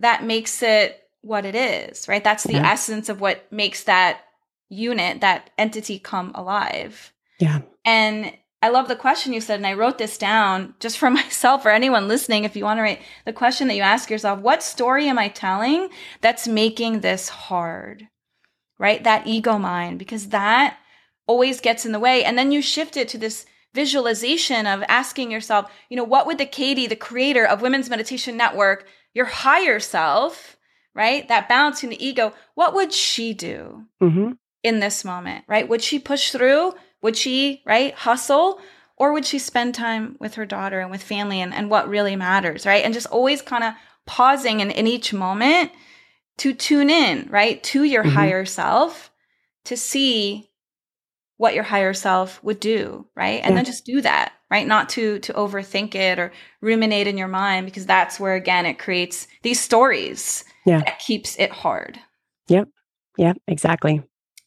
[0.01, 2.23] that makes it what it is, right?
[2.23, 2.71] That's the yeah.
[2.71, 4.21] essence of what makes that
[4.69, 7.13] unit, that entity come alive.
[7.39, 7.63] Yeah.
[7.85, 8.33] And
[8.63, 11.71] I love the question you said, and I wrote this down just for myself or
[11.71, 12.45] anyone listening.
[12.45, 15.29] If you want to write the question that you ask yourself, what story am I
[15.29, 15.89] telling
[16.21, 18.09] that's making this hard?
[18.79, 19.05] Right?
[19.05, 20.79] That ego mind, because that
[21.27, 22.25] always gets in the way.
[22.25, 26.39] And then you shift it to this visualization of asking yourself, you know, what would
[26.39, 30.57] the Katie, the creator of Women's Meditation Network, your higher self,
[30.95, 31.27] right?
[31.29, 33.87] That balancing the ego, what would she do?
[34.03, 34.33] Mm-hmm
[34.65, 35.69] in this moment, right?
[35.69, 36.73] Would she push through?
[37.03, 38.59] Would she, right, hustle?
[38.97, 42.17] Or would she spend time with her daughter and with family and, and what really
[42.17, 42.85] matters, right?
[42.85, 43.75] And just always kind of
[44.07, 45.71] pausing in, in each moment
[46.39, 48.17] to tune in, right, to your mm-hmm.
[48.17, 49.11] higher self
[49.65, 50.51] to see
[51.37, 53.41] what your higher self would do, right?
[53.43, 53.57] And yeah.
[53.57, 54.69] then just do that, right?
[54.69, 58.79] Not to to overthink it or ruminate in your mind because that's where again it
[58.79, 60.79] creates these stories yeah.
[60.79, 61.99] that keeps it hard.
[62.47, 62.69] Yep.
[63.19, 64.01] Yep, exactly.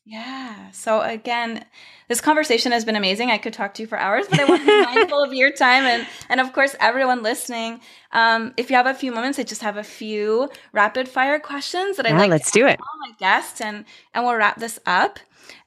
[0.06, 0.72] Yeah.
[0.72, 1.66] So again,
[2.08, 3.32] this conversation has been amazing.
[3.32, 5.52] I could talk to you for hours, but I want to be mindful of your
[5.52, 7.82] time and and of course everyone listening.
[8.14, 11.98] Um, if you have a few moments, I just have a few rapid fire questions
[11.98, 12.80] that I'd yeah, like let's do it.
[12.80, 13.84] all my guests and
[14.14, 15.20] and we'll wrap this up.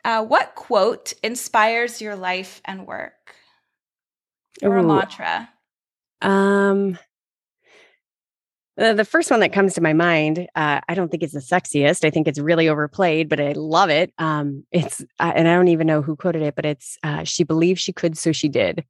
[0.03, 3.36] Uh, what quote inspires your life and work?
[4.63, 4.81] Or Ooh.
[4.81, 5.51] a mantra?
[6.21, 6.99] Um
[8.77, 12.03] the first one that comes to my mind, uh, I don't think it's the sexiest.
[12.03, 14.11] I think it's really overplayed, but I love it.
[14.17, 17.45] Um, it's, uh, and I don't even know who quoted it, but it's, uh, she
[17.45, 18.87] believed she could, so she did.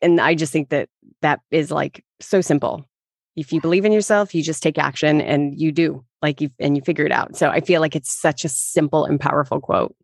[0.00, 0.88] And I just think that
[1.22, 2.88] that is like so simple.
[3.34, 6.76] If you believe in yourself, you just take action and you do like you, and
[6.76, 7.36] you figure it out.
[7.36, 9.96] So I feel like it's such a simple and powerful quote.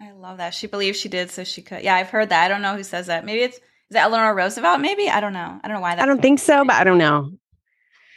[0.00, 0.54] I love that.
[0.54, 1.82] She believed she did, so she could.
[1.82, 2.44] Yeah, I've heard that.
[2.44, 3.26] I don't know who says that.
[3.26, 3.60] Maybe it's,
[3.94, 4.80] is Eleanor Roosevelt?
[4.80, 5.60] Maybe I don't know.
[5.62, 6.02] I don't know why that.
[6.02, 7.32] I don't think so, but I don't know.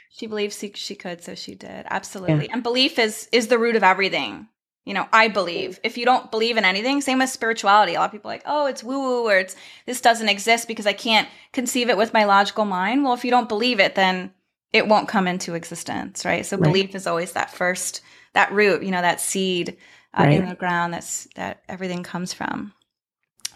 [0.09, 1.85] She believes she, she could, so she did.
[1.89, 2.45] Absolutely.
[2.45, 2.53] Yeah.
[2.53, 4.47] And belief is is the root of everything.
[4.85, 5.79] You know, I believe.
[5.83, 7.95] If you don't believe in anything, same with spirituality.
[7.95, 9.55] A lot of people like, oh, it's woo woo, or it's
[9.85, 13.03] this doesn't exist because I can't conceive it with my logical mind.
[13.03, 14.33] Well, if you don't believe it, then
[14.73, 16.45] it won't come into existence, right?
[16.45, 16.63] So right.
[16.63, 18.01] belief is always that first,
[18.33, 19.77] that root, you know, that seed
[20.13, 20.39] uh, right.
[20.39, 22.73] in the ground that's that everything comes from.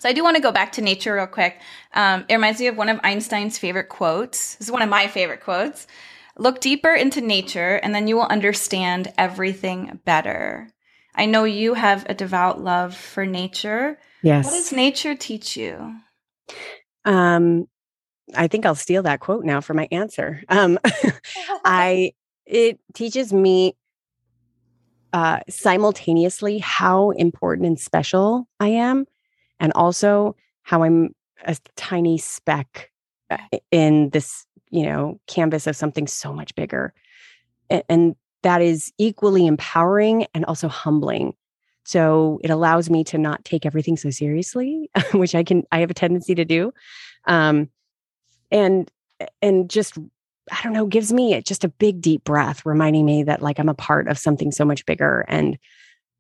[0.01, 1.61] So I do want to go back to nature real quick.
[1.93, 4.55] Um, it reminds me of one of Einstein's favorite quotes.
[4.55, 5.85] This is one of my favorite quotes.
[6.39, 10.67] Look deeper into nature, and then you will understand everything better.
[11.13, 13.99] I know you have a devout love for nature.
[14.23, 14.45] Yes.
[14.45, 15.93] What does nature teach you?
[17.05, 17.67] Um,
[18.35, 20.41] I think I'll steal that quote now for my answer.
[20.49, 20.79] Um,
[21.63, 22.13] I
[22.47, 23.75] it teaches me
[25.13, 29.05] uh, simultaneously how important and special I am,
[29.61, 32.91] and also how I'm a tiny speck
[33.29, 33.37] uh,
[33.71, 36.93] in this you know canvas of something so much bigger.
[37.69, 41.35] And, and that is equally empowering and also humbling.
[41.83, 45.89] So it allows me to not take everything so seriously which i can i have
[45.89, 46.71] a tendency to do
[47.25, 47.69] um
[48.51, 48.91] and
[49.41, 49.97] and just
[50.51, 53.69] i don't know gives me just a big deep breath reminding me that like i'm
[53.69, 55.57] a part of something so much bigger and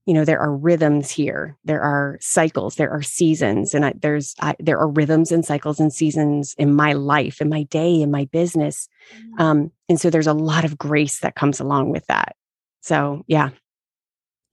[0.05, 4.35] you know there are rhythms here there are cycles there are seasons and I, there's
[4.39, 8.11] I, there are rhythms and cycles and seasons in my life in my day in
[8.11, 9.41] my business mm-hmm.
[9.41, 12.37] um, and so there's a lot of grace that comes along with that.
[12.79, 13.49] So yeah.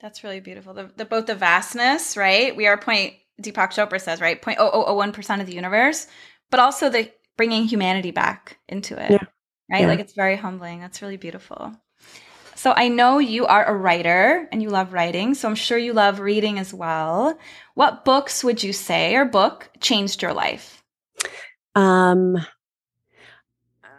[0.01, 0.75] That's really beautiful.
[0.75, 2.57] The, the both the vastness right?
[2.57, 5.55] We are point deepak chopra says right point oh oh oh one percent of the
[5.55, 6.09] universe
[6.51, 9.25] but also the bringing humanity back into it yeah.
[9.71, 9.83] right?
[9.83, 9.87] Yeah.
[9.87, 10.81] like it's very humbling.
[10.81, 11.73] That's really beautiful
[12.59, 15.35] so I know you are a writer and you love writing.
[15.35, 17.39] So I'm sure you love reading as well.
[17.75, 20.83] What books would you say or book changed your life?
[21.77, 22.45] Um,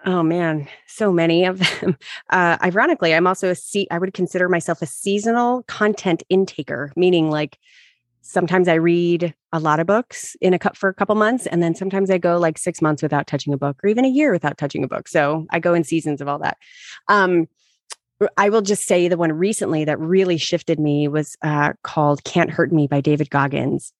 [0.06, 1.98] Oh man, so many of them.
[2.30, 7.32] Uh, ironically, I'm also a se- I would consider myself a seasonal content intaker, meaning
[7.32, 7.58] like
[8.22, 11.64] sometimes I read a lot of books in a cup for a couple months, and
[11.64, 14.32] then sometimes I go like six months without touching a book, or even a year
[14.32, 15.08] without touching a book.
[15.08, 16.58] So I go in seasons of all that.
[17.08, 17.48] Um,
[18.38, 22.50] I will just say the one recently that really shifted me was uh, called Can't
[22.50, 23.94] Hurt Me by David Goggins.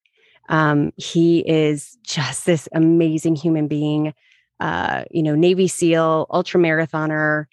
[0.48, 4.12] Um, he is just this amazing human being,
[4.58, 7.46] uh, you know, Navy SEAL, ultra marathoner.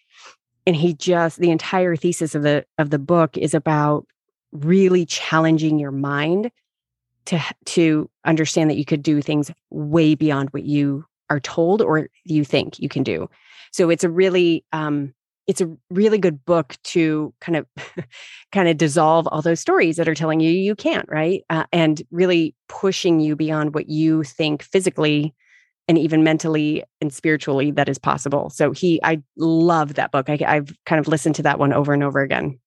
[0.66, 4.06] And he just the entire thesis of the of the book is about
[4.52, 6.52] really challenging your mind
[7.26, 12.10] to to understand that you could do things way beyond what you are told or
[12.26, 13.30] you think you can do.
[13.72, 15.14] So it's a really um,
[15.48, 17.66] it's a really good book to kind of
[18.52, 21.44] kind of dissolve all those stories that are telling you you can't right?
[21.50, 25.34] Uh, and really pushing you beyond what you think physically
[25.88, 28.50] and even mentally and spiritually that is possible.
[28.50, 30.30] So he i love that book.
[30.30, 32.60] I, have kind of listened to that one over and over again.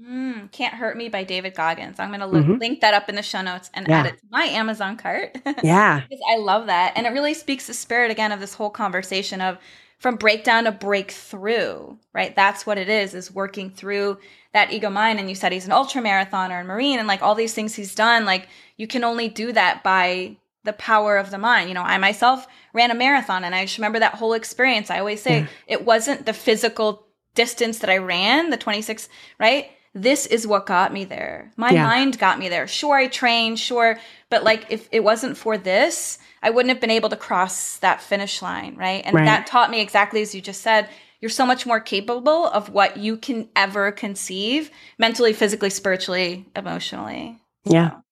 [0.00, 1.98] Mm, can't hurt me by david goggins.
[1.98, 2.58] I'm going to mm-hmm.
[2.58, 4.00] link that up in the show notes and yeah.
[4.00, 5.36] add it to my amazon cart.
[5.62, 6.02] Yeah.
[6.32, 6.92] I love that.
[6.96, 9.58] And it really speaks the spirit again of this whole conversation of
[10.00, 12.34] from breakdown to breakthrough, right?
[12.34, 14.18] That's what it is, is working through
[14.52, 15.20] that ego mind.
[15.20, 17.94] And you said he's an ultra marathoner and Marine and like all these things he's
[17.94, 18.24] done.
[18.24, 18.48] Like
[18.78, 21.68] you can only do that by the power of the mind.
[21.68, 24.90] You know, I myself ran a marathon and I just remember that whole experience.
[24.90, 25.46] I always say yeah.
[25.66, 29.06] it wasn't the physical distance that I ran, the 26,
[29.38, 29.70] right?
[29.94, 31.52] This is what got me there.
[31.56, 31.84] My yeah.
[31.84, 32.66] mind got me there.
[32.66, 33.98] Sure, I trained, sure.
[34.30, 38.00] But like if it wasn't for this, I wouldn't have been able to cross that
[38.00, 39.02] finish line, right?
[39.04, 39.24] And right.
[39.24, 40.88] that taught me exactly as you just said,
[41.20, 47.38] you're so much more capable of what you can ever conceive mentally, physically, spiritually, emotionally.
[47.64, 47.90] Yeah.
[47.90, 48.02] So,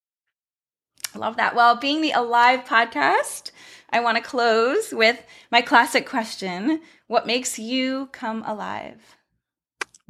[1.14, 1.55] I love that.
[1.55, 3.51] Well, being the Alive podcast,
[3.91, 9.16] I want to close with my classic question What makes you come alive?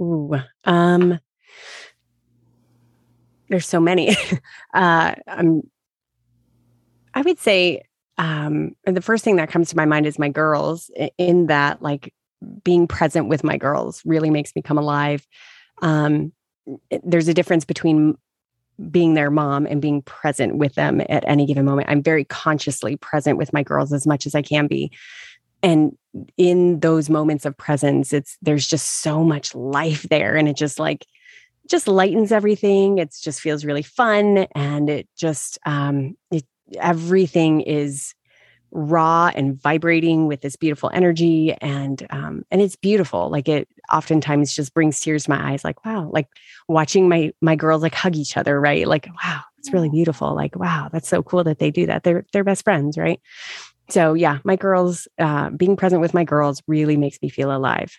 [0.01, 1.21] Ooh, um,
[3.49, 4.11] there's so many.
[4.75, 5.63] uh, I'm,
[7.15, 7.83] I would say
[8.19, 11.81] um, and the first thing that comes to my mind is my girls in that
[11.81, 12.13] like
[12.63, 15.27] being present with my girls really makes me come alive.
[15.83, 16.33] Um,
[17.03, 18.19] there's a difference between
[18.91, 21.89] being their mom and being present with them at any given moment.
[21.89, 24.93] I'm very consciously present with my girls as much as i can be.
[25.63, 25.97] And
[26.37, 30.79] in those moments of presence it's there's just so much life there and it just
[30.79, 31.07] like
[31.69, 32.99] just lightens everything.
[32.99, 36.45] It just feels really fun and it just um it
[36.77, 38.15] everything is
[38.71, 43.31] raw and vibrating with this beautiful energy and um and it's beautiful.
[43.31, 46.29] Like it oftentimes just brings tears to my eyes like wow like
[46.69, 48.87] watching my my girls like hug each other right?
[48.87, 50.35] Like wow it's really beautiful.
[50.35, 52.05] Like wow that's so cool that they do that.
[52.05, 53.21] They're they're best friends right?
[53.89, 57.97] So yeah my girls uh being present with my girls really makes me feel alive.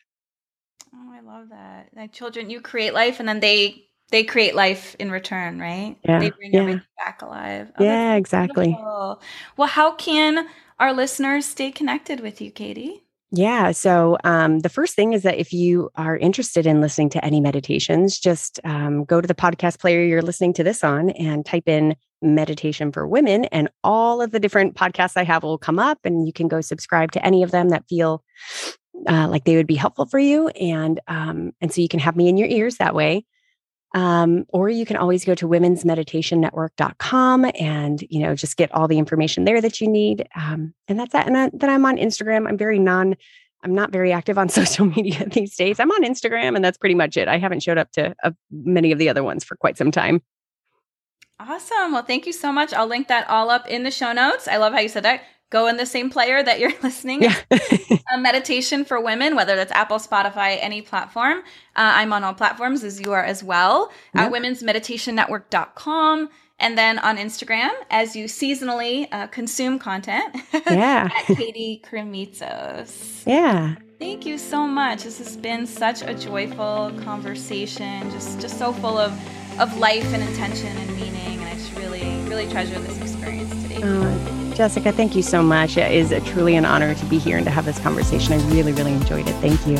[0.93, 1.89] Oh i love that.
[1.95, 5.97] Like children you create life and then they they create life in return, right?
[6.03, 6.19] Yeah.
[6.19, 6.61] They bring yeah.
[6.61, 7.71] everything back alive.
[7.77, 8.67] Oh, yeah, exactly.
[8.67, 9.21] Beautiful.
[9.57, 10.47] Well, how can
[10.79, 13.03] our listeners stay connected with you, Katie?
[13.31, 13.71] Yeah.
[13.71, 17.39] So, um, the first thing is that if you are interested in listening to any
[17.39, 21.67] meditations, just um, go to the podcast player you're listening to this on and type
[21.67, 25.99] in meditation for women, and all of the different podcasts I have will come up,
[26.03, 28.23] and you can go subscribe to any of them that feel
[29.07, 30.47] uh, like they would be helpful for you.
[30.49, 33.25] And, um, and so you can have me in your ears that way.
[33.93, 38.99] Um, or you can always go to womensmeditationnetwork.com and, you know, just get all the
[38.99, 40.27] information there that you need.
[40.35, 41.25] Um, and that's that.
[41.27, 42.47] And then I'm on Instagram.
[42.47, 43.15] I'm very non,
[43.63, 45.79] I'm not very active on social media these days.
[45.79, 47.27] I'm on Instagram and that's pretty much it.
[47.27, 50.21] I haven't showed up to uh, many of the other ones for quite some time.
[51.39, 51.93] Awesome.
[51.93, 52.73] Well, thank you so much.
[52.73, 54.47] I'll link that all up in the show notes.
[54.47, 57.23] I love how you said that go in the same player that you're listening.
[57.23, 57.35] Yeah.
[58.11, 61.39] a meditation for women, whether that's Apple, Spotify, any platform.
[61.75, 64.25] Uh, I'm on all platforms as you are as well yep.
[64.25, 66.29] at womensmeditationnetwork.com.
[66.61, 70.35] And then on Instagram, as you seasonally uh, consume content,
[70.69, 71.09] yeah.
[71.15, 73.23] at Katie Krimitsos.
[73.25, 73.75] Yeah.
[73.97, 75.03] Thank you so much.
[75.03, 79.11] This has been such a joyful conversation, just just so full of
[79.59, 81.39] of life and intention and meaning.
[81.39, 83.81] And I just really, really treasure this experience today.
[83.83, 85.77] Uh, Jessica, thank you so much.
[85.77, 88.33] It is truly an honor to be here and to have this conversation.
[88.33, 89.35] I really, really enjoyed it.
[89.35, 89.77] Thank you.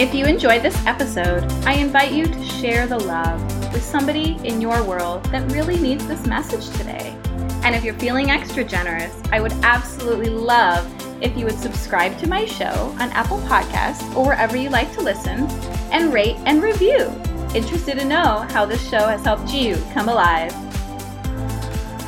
[0.00, 4.60] If you enjoyed this episode, I invite you to share the love with somebody in
[4.60, 7.18] your world that really needs this message today.
[7.64, 10.86] And if you're feeling extra generous, I would absolutely love
[11.20, 15.00] if you would subscribe to my show on Apple Podcasts or wherever you like to
[15.00, 15.48] listen
[15.90, 17.10] and rate and review.
[17.52, 20.54] Interested to know how this show has helped you come alive.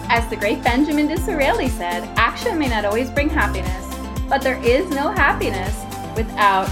[0.08, 3.94] As the great Benjamin Disraeli said, action may not always bring happiness,
[4.28, 5.74] but there is no happiness
[6.16, 6.68] without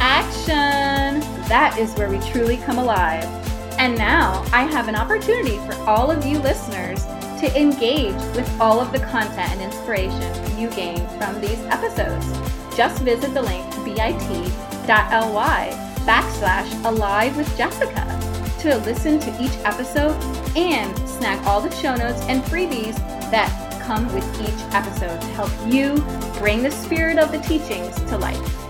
[0.00, 1.20] action.
[1.48, 3.24] That is where we truly come alive.
[3.78, 7.04] And now I have an opportunity for all of you listeners
[7.40, 12.26] to engage with all of the content and inspiration you gain from these episodes.
[12.76, 15.70] Just visit the link bit.ly
[16.06, 18.33] backslash alive with Jessica
[18.64, 20.16] to listen to each episode
[20.56, 22.96] and snag all the show notes and freebies
[23.30, 25.96] that come with each episode to help you
[26.38, 28.63] bring the spirit of the teachings to life.